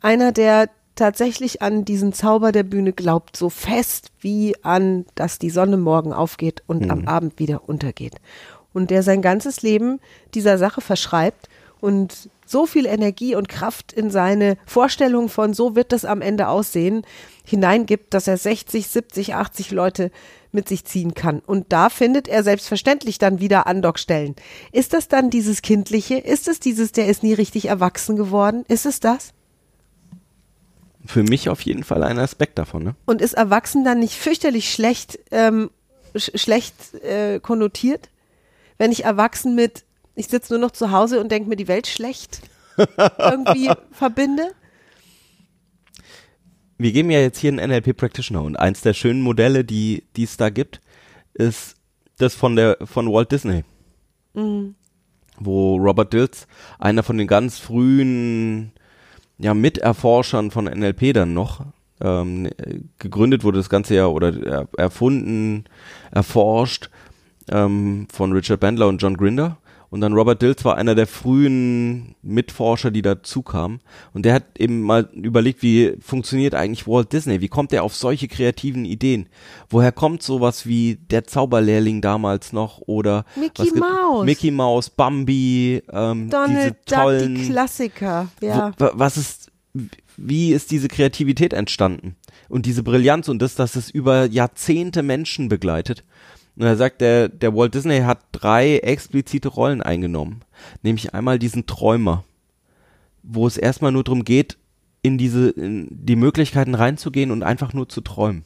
Einer, 0.00 0.30
der 0.30 0.70
tatsächlich 0.94 1.60
an 1.60 1.84
diesen 1.84 2.12
Zauber 2.12 2.52
der 2.52 2.62
Bühne 2.62 2.92
glaubt, 2.92 3.36
so 3.36 3.50
fest 3.50 4.12
wie 4.20 4.54
an, 4.62 5.06
dass 5.16 5.40
die 5.40 5.50
Sonne 5.50 5.76
morgen 5.76 6.12
aufgeht 6.12 6.62
und 6.68 6.88
am 6.88 7.08
Abend 7.08 7.40
wieder 7.40 7.68
untergeht. 7.68 8.14
Und 8.72 8.90
der 8.90 9.02
sein 9.02 9.20
ganzes 9.20 9.62
Leben 9.62 9.98
dieser 10.34 10.56
Sache 10.56 10.80
verschreibt 10.80 11.48
und 11.80 12.30
so 12.46 12.64
viel 12.66 12.86
Energie 12.86 13.34
und 13.34 13.48
Kraft 13.48 13.92
in 13.92 14.10
seine 14.10 14.56
Vorstellung 14.66 15.28
von 15.28 15.52
so 15.52 15.74
wird 15.74 15.90
das 15.90 16.04
am 16.04 16.20
Ende 16.20 16.48
aussehen 16.48 17.02
hineingibt, 17.44 18.14
dass 18.14 18.28
er 18.28 18.36
60, 18.36 18.86
70, 18.86 19.34
80 19.34 19.70
Leute 19.72 20.10
mit 20.52 20.68
sich 20.68 20.84
ziehen 20.84 21.14
kann. 21.14 21.40
Und 21.40 21.72
da 21.72 21.90
findet 21.90 22.28
er 22.28 22.42
selbstverständlich 22.42 23.18
dann 23.18 23.40
wieder 23.40 23.66
Andockstellen. 23.66 24.34
Ist 24.72 24.92
das 24.92 25.08
dann 25.08 25.30
dieses 25.30 25.62
Kindliche? 25.62 26.18
Ist 26.18 26.48
es 26.48 26.60
dieses, 26.60 26.92
der 26.92 27.06
ist 27.06 27.22
nie 27.22 27.34
richtig 27.34 27.66
erwachsen 27.66 28.16
geworden? 28.16 28.64
Ist 28.68 28.86
es 28.86 29.00
das? 29.00 29.32
Für 31.04 31.22
mich 31.22 31.48
auf 31.48 31.60
jeden 31.62 31.84
Fall 31.84 32.02
ein 32.02 32.18
Aspekt 32.18 32.58
davon, 32.58 32.84
ne? 32.84 32.94
Und 33.06 33.22
ist 33.22 33.34
erwachsen 33.34 33.84
dann 33.84 34.00
nicht 34.00 34.14
fürchterlich 34.14 34.72
schlecht, 34.72 35.18
ähm, 35.30 35.70
sch 36.16 36.30
schlecht 36.34 36.94
äh, 37.02 37.40
konnotiert? 37.40 38.10
Wenn 38.76 38.92
ich 38.92 39.04
erwachsen 39.04 39.54
mit, 39.54 39.84
ich 40.14 40.28
sitze 40.28 40.52
nur 40.52 40.60
noch 40.60 40.70
zu 40.70 40.90
Hause 40.90 41.20
und 41.20 41.32
denke 41.32 41.48
mir 41.48 41.56
die 41.56 41.68
Welt 41.68 41.86
schlecht 41.86 42.42
irgendwie 43.18 43.70
verbinde? 43.90 44.52
Wir 46.78 46.92
geben 46.92 47.10
ja 47.10 47.20
jetzt 47.20 47.38
hier 47.38 47.52
einen 47.52 47.70
NLP 47.70 47.96
Practitioner 47.96 48.42
und 48.42 48.56
eins 48.56 48.80
der 48.80 48.94
schönen 48.94 49.20
Modelle, 49.20 49.64
die 49.64 50.04
die 50.16 50.24
es 50.24 50.36
da 50.36 50.50
gibt, 50.50 50.80
ist 51.34 51.76
das 52.18 52.34
von 52.34 52.56
der 52.56 52.78
von 52.84 53.12
Walt 53.12 53.32
Disney, 53.32 53.64
wo 55.38 55.76
Robert 55.76 56.12
Dills, 56.12 56.46
einer 56.78 57.02
von 57.02 57.18
den 57.18 57.26
ganz 57.26 57.58
frühen 57.58 58.72
ja 59.38 59.54
Miterforschern 59.54 60.50
von 60.50 60.64
NLP 60.66 61.12
dann 61.14 61.34
noch 61.34 61.64
ähm, 62.00 62.46
äh, 62.46 62.80
gegründet 62.98 63.44
wurde 63.44 63.58
das 63.58 63.70
ganze 63.70 63.94
ja 63.94 64.06
oder 64.06 64.32
er, 64.44 64.68
erfunden, 64.76 65.64
erforscht 66.10 66.90
ähm, 67.50 68.06
von 68.12 68.32
Richard 68.32 68.60
Bandler 68.60 68.88
und 68.88 69.02
John 69.02 69.16
Grinder. 69.16 69.58
Und 69.90 70.02
dann 70.02 70.12
Robert 70.12 70.42
Dills 70.42 70.64
war 70.64 70.76
einer 70.76 70.94
der 70.94 71.06
frühen 71.06 72.14
Mitforscher, 72.22 72.90
die 72.90 73.00
dazu 73.00 73.42
kamen. 73.42 73.80
Und 74.12 74.24
der 74.24 74.34
hat 74.34 74.44
eben 74.58 74.82
mal 74.82 75.08
überlegt, 75.12 75.62
wie 75.62 75.94
funktioniert 76.00 76.54
eigentlich 76.54 76.86
Walt 76.86 77.12
Disney? 77.12 77.40
Wie 77.40 77.48
kommt 77.48 77.72
er 77.72 77.84
auf 77.84 77.94
solche 77.94 78.28
kreativen 78.28 78.84
Ideen? 78.84 79.28
Woher 79.70 79.92
kommt 79.92 80.22
sowas 80.22 80.66
wie 80.66 80.96
der 80.96 81.24
Zauberlehrling 81.24 82.02
damals 82.02 82.52
noch 82.52 82.82
oder 82.86 83.24
Mickey 83.34 83.70
Mouse. 83.78 84.26
Mickey 84.26 84.50
Mouse, 84.50 84.90
Bambi, 84.90 85.82
ähm, 85.90 86.28
Donald 86.28 86.58
diese 86.58 86.70
Duck, 86.72 87.04
tollen 87.04 87.34
die 87.34 87.48
Klassiker. 87.48 88.28
Ja. 88.42 88.72
Was 88.78 89.16
ist, 89.16 89.50
wie 90.18 90.52
ist 90.52 90.70
diese 90.70 90.88
Kreativität 90.88 91.54
entstanden? 91.54 92.16
Und 92.48 92.66
diese 92.66 92.82
Brillanz 92.82 93.28
und 93.28 93.40
das, 93.40 93.54
dass 93.54 93.76
es 93.76 93.90
über 93.90 94.26
Jahrzehnte 94.26 95.02
Menschen 95.02 95.48
begleitet. 95.48 96.04
Und 96.58 96.66
er 96.66 96.76
sagt, 96.76 97.00
der, 97.00 97.28
der 97.28 97.54
Walt 97.54 97.74
Disney 97.74 98.00
hat 98.00 98.18
drei 98.32 98.78
explizite 98.78 99.46
Rollen 99.48 99.80
eingenommen. 99.80 100.42
Nämlich 100.82 101.14
einmal 101.14 101.38
diesen 101.38 101.66
Träumer, 101.66 102.24
wo 103.22 103.46
es 103.46 103.56
erstmal 103.56 103.92
nur 103.92 104.02
darum 104.02 104.24
geht, 104.24 104.58
in 105.00 105.18
diese, 105.18 105.50
in 105.50 105.86
die 105.88 106.16
Möglichkeiten 106.16 106.74
reinzugehen 106.74 107.30
und 107.30 107.44
einfach 107.44 107.74
nur 107.74 107.88
zu 107.88 108.00
träumen. 108.00 108.44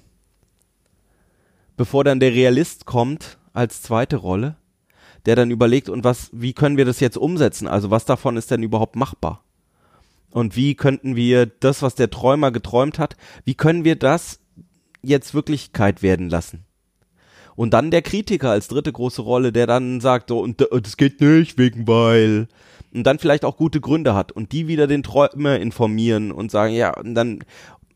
Bevor 1.79 2.05
dann 2.05 2.21
der 2.21 2.35
Realist 2.35 2.85
kommt 2.85 3.39
als 3.55 3.81
zweite 3.81 4.17
Rolle, 4.17 4.57
der 5.25 5.35
dann 5.35 5.51
überlegt, 5.51 5.89
und 5.89 6.05
was, 6.05 6.29
wie 6.35 6.53
können 6.53 6.77
wir 6.77 6.85
das 6.85 7.01
jetzt 7.01 7.17
umsetzen? 7.17 7.67
Also 7.67 7.91
was 7.91 8.05
davon 8.05 8.37
ist 8.37 8.51
denn 8.51 8.63
überhaupt 8.63 8.95
machbar? 8.95 9.43
Und 10.31 10.55
wie 10.55 10.75
könnten 10.75 11.17
wir 11.17 11.47
das, 11.47 11.81
was 11.81 11.95
der 11.95 12.11
Träumer 12.11 12.53
geträumt 12.53 12.99
hat, 12.99 13.17
wie 13.47 13.55
können 13.55 13.85
wir 13.85 13.97
das 13.97 14.39
jetzt 15.01 15.33
Wirklichkeit 15.33 16.03
werden 16.03 16.29
lassen? 16.29 16.67
Und 17.63 17.75
dann 17.75 17.93
der 17.93 18.03
Kritiker 18.03 18.51
als 18.51 18.67
dritte 18.67 18.91
große 18.91 19.23
Rolle, 19.23 19.53
der 19.53 19.69
dann 19.69 20.01
sagt, 20.01 20.31
so, 20.31 20.41
und 20.41 20.67
das 20.69 20.97
geht 20.97 21.21
nicht, 21.21 21.59
wegen 21.59 21.87
weil. 21.87 22.49
Und 22.93 23.05
dann 23.05 23.21
vielleicht 23.21 23.45
auch 23.45 23.57
gute 23.57 23.81
Gründe 23.81 24.17
hat 24.17 24.33
und 24.33 24.51
die 24.51 24.67
wieder 24.67 24.89
den 24.89 25.05
Träumer 25.05 25.61
informieren 25.61 26.33
und 26.33 26.51
sagen, 26.51 26.75
ja, 26.75 26.93
und 26.93 27.15
dann 27.15 27.39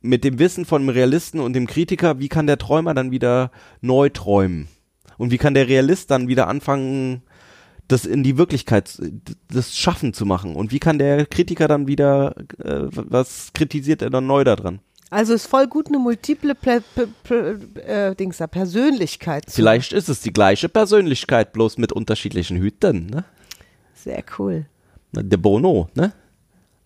mit 0.02 0.22
dem 0.22 0.38
Wissen 0.38 0.66
von 0.66 0.82
dem 0.82 0.90
Realisten 0.90 1.40
und 1.40 1.54
dem 1.54 1.66
Kritiker, 1.66 2.20
wie 2.20 2.28
kann 2.28 2.46
der 2.46 2.58
Träumer 2.58 2.94
dann 2.94 3.10
wieder 3.10 3.50
neu 3.80 4.08
träumen? 4.08 4.68
Und 5.18 5.32
wie 5.32 5.38
kann 5.38 5.54
der 5.54 5.66
Realist 5.66 6.12
dann 6.12 6.28
wieder 6.28 6.46
anfangen, 6.46 7.22
das 7.88 8.06
in 8.06 8.22
die 8.22 8.38
Wirklichkeit, 8.38 9.02
das 9.48 9.76
Schaffen 9.76 10.12
zu 10.12 10.26
machen? 10.26 10.54
Und 10.54 10.70
wie 10.70 10.78
kann 10.78 11.00
der 11.00 11.26
Kritiker 11.26 11.66
dann 11.66 11.88
wieder, 11.88 12.36
äh, 12.62 12.86
was 12.92 13.50
kritisiert 13.52 14.00
er 14.00 14.10
dann 14.10 14.28
neu 14.28 14.44
daran? 14.44 14.78
Also 15.10 15.34
ist 15.34 15.46
voll 15.46 15.68
gut 15.68 15.86
eine 15.88 15.98
multiple 15.98 16.54
Plä 16.54 16.80
P 16.80 17.06
P 17.22 17.34
äh, 17.80 18.14
Dings 18.16 18.38
da, 18.38 18.46
Persönlichkeit. 18.46 19.48
zu- 19.48 19.54
Vielleicht 19.56 19.92
ist 19.92 20.08
es 20.08 20.20
die 20.20 20.32
gleiche 20.32 20.68
Persönlichkeit, 20.68 21.52
bloß 21.52 21.78
mit 21.78 21.92
unterschiedlichen 21.92 22.56
Hüten, 22.58 23.06
ne? 23.06 23.24
Sehr 23.94 24.22
cool. 24.38 24.66
De 25.12 25.38
Bono, 25.38 25.88
ne? 25.94 26.12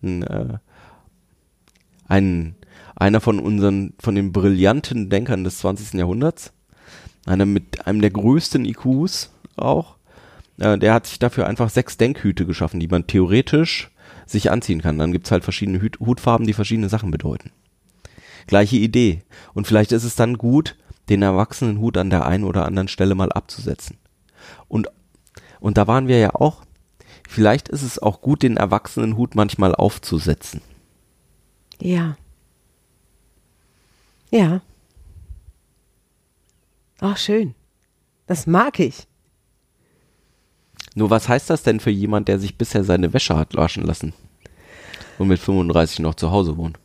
Ein, 0.03 0.23
äh, 0.23 0.57
ein, 2.07 2.55
einer 2.95 3.21
von 3.21 3.39
unseren, 3.39 3.93
von 3.99 4.15
den 4.15 4.31
brillanten 4.31 5.09
Denkern 5.09 5.43
des 5.43 5.59
20. 5.59 5.93
Jahrhunderts. 5.99 6.51
Einer 7.25 7.45
mit 7.45 7.85
einem 7.87 8.01
der 8.01 8.09
größten 8.11 8.65
IQs 8.65 9.31
auch. 9.55 9.95
Äh, 10.59 10.77
der 10.77 10.93
hat 10.93 11.07
sich 11.07 11.19
dafür 11.19 11.47
einfach 11.47 11.69
sechs 11.69 11.97
Denkhüte 11.97 12.45
geschaffen, 12.45 12.79
die 12.79 12.87
man 12.87 13.07
theoretisch 13.07 13.89
sich 14.25 14.49
anziehen 14.51 14.81
kann. 14.81 14.97
Dann 14.97 15.11
gibt's 15.11 15.31
halt 15.31 15.43
verschiedene 15.43 15.81
Hut 15.81 15.99
Hutfarben, 15.99 16.47
die 16.47 16.53
verschiedene 16.53 16.89
Sachen 16.89 17.11
bedeuten. 17.11 17.51
Gleiche 18.47 18.77
Idee. 18.77 19.23
Und 19.53 19.67
vielleicht 19.67 19.91
ist 19.91 20.03
es 20.03 20.15
dann 20.15 20.37
gut, 20.37 20.75
den 21.09 21.21
Erwachsenenhut 21.21 21.97
an 21.97 22.09
der 22.09 22.25
einen 22.25 22.43
oder 22.43 22.65
anderen 22.65 22.87
Stelle 22.87 23.15
mal 23.15 23.31
abzusetzen. 23.31 23.97
Und, 24.67 24.87
und 25.59 25.77
da 25.77 25.87
waren 25.87 26.07
wir 26.07 26.19
ja 26.19 26.35
auch. 26.35 26.63
Vielleicht 27.27 27.69
ist 27.69 27.83
es 27.83 27.99
auch 27.99 28.21
gut, 28.21 28.43
den 28.43 28.57
Erwachsenenhut 28.57 29.35
manchmal 29.35 29.75
aufzusetzen. 29.75 30.61
Ja. 31.79 32.17
Ja. 34.29 34.61
Ach, 36.99 37.17
schön. 37.17 37.55
Das 38.27 38.47
mag 38.47 38.79
ich. 38.79 39.07
Nur 40.93 41.09
was 41.09 41.29
heißt 41.29 41.49
das 41.49 41.63
denn 41.63 41.79
für 41.79 41.89
jemand, 41.89 42.27
der 42.27 42.39
sich 42.39 42.57
bisher 42.57 42.83
seine 42.83 43.13
Wäsche 43.13 43.37
hat 43.37 43.55
waschen 43.55 43.83
lassen 43.83 44.13
und 45.17 45.27
mit 45.27 45.39
35 45.39 45.99
noch 45.99 46.15
zu 46.15 46.31
Hause 46.31 46.57
wohnt? 46.57 46.77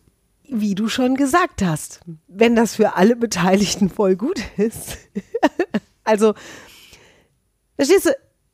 Wie 0.49 0.75
du 0.75 0.89
schon 0.89 1.17
gesagt 1.17 1.63
hast, 1.63 2.01
wenn 2.29 2.55
das 2.55 2.77
für 2.77 2.97
alle 2.97 3.17
Beteiligten 3.17 3.91
voll 3.91 4.17
gut 4.17 4.41
ist. 4.57 4.99
also, 6.05 6.35
verstehst 7.77 8.07
du, 8.07 8.11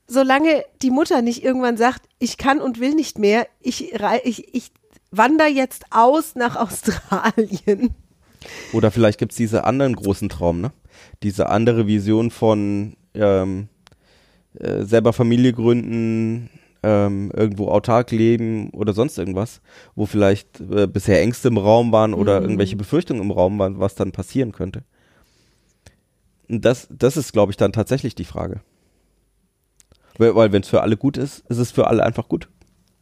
solange 0.06 0.64
die 0.82 0.90
Mutter 0.90 1.22
nicht 1.22 1.44
irgendwann 1.44 1.76
sagt, 1.76 2.02
ich 2.18 2.36
kann 2.36 2.60
und 2.60 2.80
will 2.80 2.94
nicht 2.94 3.18
mehr, 3.18 3.46
ich, 3.60 3.92
ich, 4.24 4.54
ich 4.54 4.72
wandere 5.10 5.48
jetzt 5.48 5.84
aus 5.90 6.34
nach 6.34 6.56
Australien. 6.56 7.94
Oder 8.72 8.90
vielleicht 8.90 9.18
gibt's 9.18 9.36
diese 9.36 9.64
anderen 9.64 9.94
großen 9.94 10.28
Traum, 10.28 10.60
ne? 10.60 10.72
diese 11.22 11.48
andere 11.48 11.86
Vision 11.86 12.30
von 12.30 12.96
ähm, 13.14 13.68
äh, 14.58 14.84
selber 14.84 15.12
Familie 15.12 15.52
gründen, 15.52 16.50
ähm, 16.82 17.30
irgendwo 17.34 17.68
autark 17.68 18.10
leben 18.10 18.70
oder 18.70 18.92
sonst 18.92 19.18
irgendwas, 19.18 19.60
wo 19.94 20.06
vielleicht 20.06 20.60
äh, 20.60 20.86
bisher 20.86 21.20
Ängste 21.20 21.48
im 21.48 21.58
Raum 21.58 21.92
waren 21.92 22.14
oder 22.14 22.38
Mhm. 22.40 22.46
irgendwelche 22.46 22.76
Befürchtungen 22.76 23.22
im 23.22 23.30
Raum 23.30 23.58
waren, 23.58 23.78
was 23.78 23.94
dann 23.94 24.12
passieren 24.12 24.52
könnte. 24.52 24.82
Und 26.48 26.64
das, 26.64 26.88
das 26.90 27.16
ist, 27.16 27.32
glaube 27.32 27.52
ich, 27.52 27.56
dann 27.56 27.72
tatsächlich 27.72 28.14
die 28.14 28.24
Frage. 28.24 28.60
Weil, 30.18 30.34
weil 30.34 30.52
wenn 30.52 30.62
es 30.62 30.68
für 30.68 30.82
alle 30.82 30.96
gut 30.96 31.16
ist, 31.16 31.44
ist 31.48 31.58
es 31.58 31.70
für 31.70 31.86
alle 31.86 32.02
einfach 32.04 32.28
gut. 32.28 32.48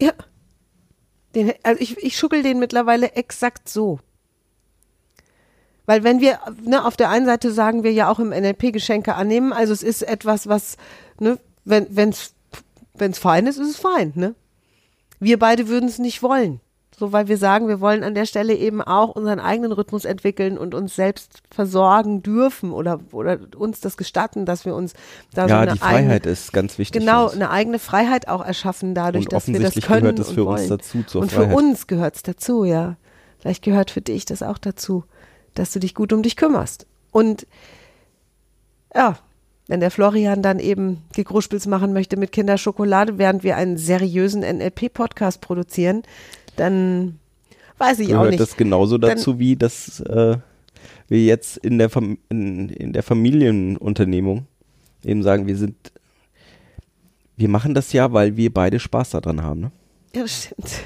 Ja. 0.01 0.13
Den, 1.35 1.53
also 1.63 1.81
ich, 1.81 1.97
ich 1.99 2.17
schuckel 2.17 2.43
den 2.43 2.59
mittlerweile 2.59 3.13
exakt 3.13 3.69
so. 3.69 3.99
Weil 5.87 6.05
wenn 6.05 6.21
wir, 6.21 6.39
ne, 6.65 6.85
auf 6.85 6.97
der 6.97 7.09
einen 7.11 7.27
Seite 7.27 7.51
sagen 7.51 7.83
wir 7.83 7.93
ja 7.93 8.09
auch 8.11 8.21
im 8.21 8.29
NLP 8.31 8.73
Geschenke 8.73 9.15
annehmen, 9.15 9.53
also 9.53 9.73
es 9.73 9.83
ist 9.83 10.03
etwas, 10.03 10.49
was, 10.49 10.77
ne, 11.19 11.39
wenn 11.65 12.15
wenn's 13.01 13.17
wenn's 13.17 13.19
fein 13.19 13.47
ist, 13.47 13.59
ist 13.59 13.71
es 13.71 13.77
fein, 13.77 14.13
ne? 14.15 14.35
Wir 15.19 15.39
beide 15.39 15.69
würden 15.69 15.89
es 15.89 15.99
nicht 15.99 16.23
wollen. 16.23 16.61
So, 16.99 17.13
weil 17.13 17.29
wir 17.29 17.39
sagen, 17.39 17.67
wir 17.67 17.81
wollen 17.81 18.05
an 18.05 18.15
der 18.15 18.27
Stelle 18.27 18.55
eben 18.55 18.83
auch 18.83 19.17
unseren 19.17 19.41
eigenen 19.41 19.73
Rhythmus 19.73 20.05
entwickeln 20.05 20.59
und 20.59 20.75
uns 20.75 20.95
selbst 20.97 21.43
versorgen 21.51 22.23
dürfen 22.23 22.73
oder, 22.73 23.01
oder 23.13 23.39
uns 23.57 23.81
das 23.81 23.97
gestatten, 23.97 24.45
dass 24.45 24.67
wir 24.67 24.75
uns 24.75 24.93
da 25.33 25.45
so 25.45 25.55
ja, 25.55 25.61
eine 25.61 25.73
die 25.73 25.79
Freiheit 25.79 26.23
eigene, 26.23 26.33
ist 26.33 26.53
ganz 26.53 26.77
wichtig. 26.77 27.01
genau 27.01 27.29
eine 27.31 27.51
eigene 27.51 27.79
Freiheit 27.79 28.29
auch 28.29 28.45
erschaffen 28.45 28.95
dadurch, 28.95 29.25
Und 29.25 29.33
dass 29.33 29.49
wir 29.49 29.61
das 29.61 29.75
können 29.77 30.03
gehört 30.03 30.19
es 30.19 30.29
und 30.29 30.35
für 30.35 30.45
wollen. 30.45 30.59
uns 30.59 30.69
dazu, 30.69 31.03
zur 31.05 31.23
und 31.23 31.33
Freiheit. 31.33 31.51
für 31.51 31.57
uns 31.57 31.87
gehört 31.87 32.17
es 32.17 32.23
dazu, 32.23 32.65
ja. 32.65 32.97
Vielleicht 33.39 33.63
gehört 33.63 33.91
für 33.91 34.03
dich 34.03 34.27
das 34.27 34.43
auch 34.43 34.59
dazu, 34.59 35.05
dass 35.55 35.73
du 35.73 35.79
dich 35.81 35.95
gut 35.95 36.13
um 36.13 36.23
dich 36.23 36.37
kümmerst. 36.37 36.87
Und 37.13 37.47
ja, 38.95 39.17
wenn 39.71 39.79
der 39.79 39.93
Florian 39.93 40.43
dann 40.43 40.59
eben 40.59 40.99
Gegruschpels 41.15 41.69
machen 41.69 41.93
möchte 41.93 42.17
mit 42.17 42.33
Kinderschokolade, 42.33 43.19
während 43.19 43.45
wir 43.45 43.57
einen 43.57 43.77
seriösen 43.77 44.41
NLP-Podcast 44.41 45.41
produzieren, 45.41 46.03
dann 46.57 47.21
weiß 47.79 48.01
ich 48.01 48.09
auch 48.09 48.15
gehört 48.15 48.31
nicht. 48.31 48.41
das 48.41 48.57
genauso 48.57 48.99
Dann- 48.99 49.11
dazu, 49.11 49.39
wie 49.39 49.55
das 49.55 50.01
äh, 50.01 50.39
wir 51.07 51.25
jetzt 51.25 51.57
in 51.59 51.79
der, 51.79 51.89
Fam 51.89 52.19
in, 52.31 52.69
in 52.69 52.93
der 52.93 53.05
Familienunternehmung 53.05 54.47
eben 55.05 55.23
sagen, 55.23 55.47
wir 55.47 55.57
sind, 55.57 55.77
wir 57.37 57.49
machen 57.49 57.73
das 57.73 57.93
ja, 57.93 58.13
weil 58.13 58.37
wir 58.37 58.53
beide 58.53 58.81
Spaß 58.81 59.11
daran 59.11 59.41
haben, 59.41 59.61
ne? 59.61 59.71
ja, 60.17 60.23
das 60.23 60.47
stimmt. 60.47 60.81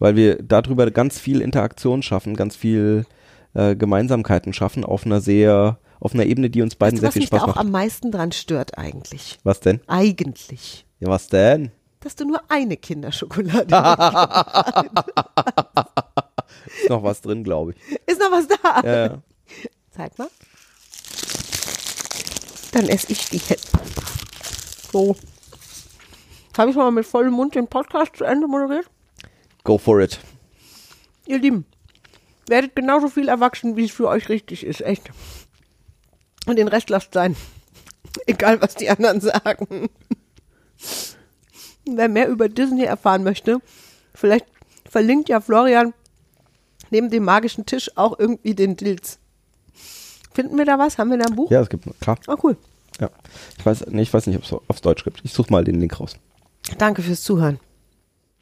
Weil 0.00 0.16
wir 0.16 0.42
darüber 0.42 0.90
ganz 0.90 1.20
viel 1.20 1.40
Interaktion 1.40 2.02
schaffen, 2.02 2.34
ganz 2.34 2.56
viel 2.56 3.06
äh, 3.54 3.76
Gemeinsamkeiten 3.76 4.52
schaffen 4.52 4.84
auf 4.84 5.06
einer 5.06 5.20
sehr, 5.20 5.78
auf 6.00 6.14
einer 6.14 6.26
Ebene, 6.26 6.50
die 6.50 6.62
uns 6.62 6.74
beiden 6.76 6.96
Weißt 6.96 6.98
du, 6.98 7.00
sehr 7.00 7.08
was 7.08 7.12
viel 7.14 7.22
mich 7.22 7.30
da 7.30 7.36
Spaß 7.38 7.48
auch 7.50 7.54
macht. 7.56 7.64
am 7.66 7.70
meisten 7.70 8.12
dran 8.12 8.32
stört 8.32 8.78
eigentlich? 8.78 9.38
Was 9.44 9.60
denn? 9.60 9.80
Eigentlich. 9.86 10.86
Ja, 11.00 11.08
was 11.08 11.28
denn? 11.28 11.72
Dass 12.00 12.14
du 12.16 12.24
nur 12.24 12.40
eine 12.48 12.76
Kinderschokolade 12.76 13.74
hast. 13.76 14.94
Ist 16.80 16.88
noch 16.90 17.02
was 17.02 17.20
drin, 17.20 17.42
glaube 17.44 17.72
ich. 17.72 17.98
Ist 18.06 18.20
noch 18.20 18.30
was 18.30 18.46
da? 18.48 18.80
Ja, 18.84 19.06
ja. 19.06 19.22
Zeig 19.90 20.18
mal. 20.18 20.28
Dann 22.72 22.88
esse 22.88 23.10
ich 23.12 23.28
die 23.30 23.40
jetzt. 23.48 23.72
So. 24.92 25.16
Habe 26.56 26.70
ich 26.70 26.76
mal 26.76 26.90
mit 26.90 27.06
vollem 27.06 27.34
Mund 27.34 27.54
den 27.54 27.68
Podcast 27.68 28.16
zu 28.16 28.24
Ende 28.24 28.46
moderiert? 28.46 28.88
Go 29.64 29.78
for 29.78 30.00
it. 30.00 30.18
Ihr 31.26 31.38
Lieben, 31.38 31.66
werdet 32.48 32.74
genauso 32.74 33.08
viel 33.08 33.28
erwachsen, 33.28 33.76
wie 33.76 33.84
es 33.84 33.90
für 33.90 34.08
euch 34.08 34.28
richtig 34.28 34.64
ist. 34.64 34.80
Echt. 34.80 35.10
Und 36.48 36.56
den 36.56 36.68
Rest 36.68 36.90
lasst 36.90 37.12
sein. 37.12 37.36
Egal, 38.26 38.60
was 38.60 38.74
die 38.74 38.88
anderen 38.88 39.20
sagen. 39.20 39.88
Wer 41.84 42.08
mehr 42.08 42.28
über 42.28 42.48
Disney 42.48 42.84
erfahren 42.84 43.22
möchte, 43.22 43.58
vielleicht 44.14 44.46
verlinkt 44.88 45.28
ja 45.28 45.40
Florian 45.40 45.94
neben 46.90 47.10
dem 47.10 47.24
magischen 47.24 47.66
Tisch 47.66 47.90
auch 47.96 48.18
irgendwie 48.18 48.54
den 48.54 48.76
Dilz. 48.76 49.18
Finden 50.32 50.56
wir 50.56 50.64
da 50.64 50.78
was? 50.78 50.98
Haben 50.98 51.10
wir 51.10 51.18
da 51.18 51.26
ein 51.26 51.36
Buch? 51.36 51.50
Ja, 51.50 51.60
es 51.60 51.68
gibt, 51.68 51.84
klar. 52.00 52.18
Ah, 52.26 52.36
cool. 52.42 52.56
Ja. 53.00 53.10
Ich 53.58 53.66
weiß, 53.66 53.86
nee, 53.88 54.02
ich 54.02 54.12
weiß 54.12 54.26
nicht, 54.26 54.36
ob 54.36 54.44
es 54.44 54.52
auf 54.52 54.80
Deutsch 54.80 55.04
gibt. 55.04 55.20
Ich 55.24 55.32
suche 55.32 55.52
mal 55.52 55.64
den 55.64 55.80
Link 55.80 56.00
raus. 56.00 56.16
Danke 56.78 57.02
fürs 57.02 57.22
Zuhören. 57.22 57.60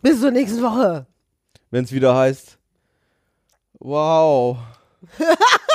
Bis 0.03 0.21
zur 0.21 0.31
nächsten 0.31 0.62
Woche. 0.62 1.07
Wenn 1.71 1.85
es 1.85 1.92
wieder 1.92 2.14
heißt, 2.14 2.59
wow, 3.81 4.59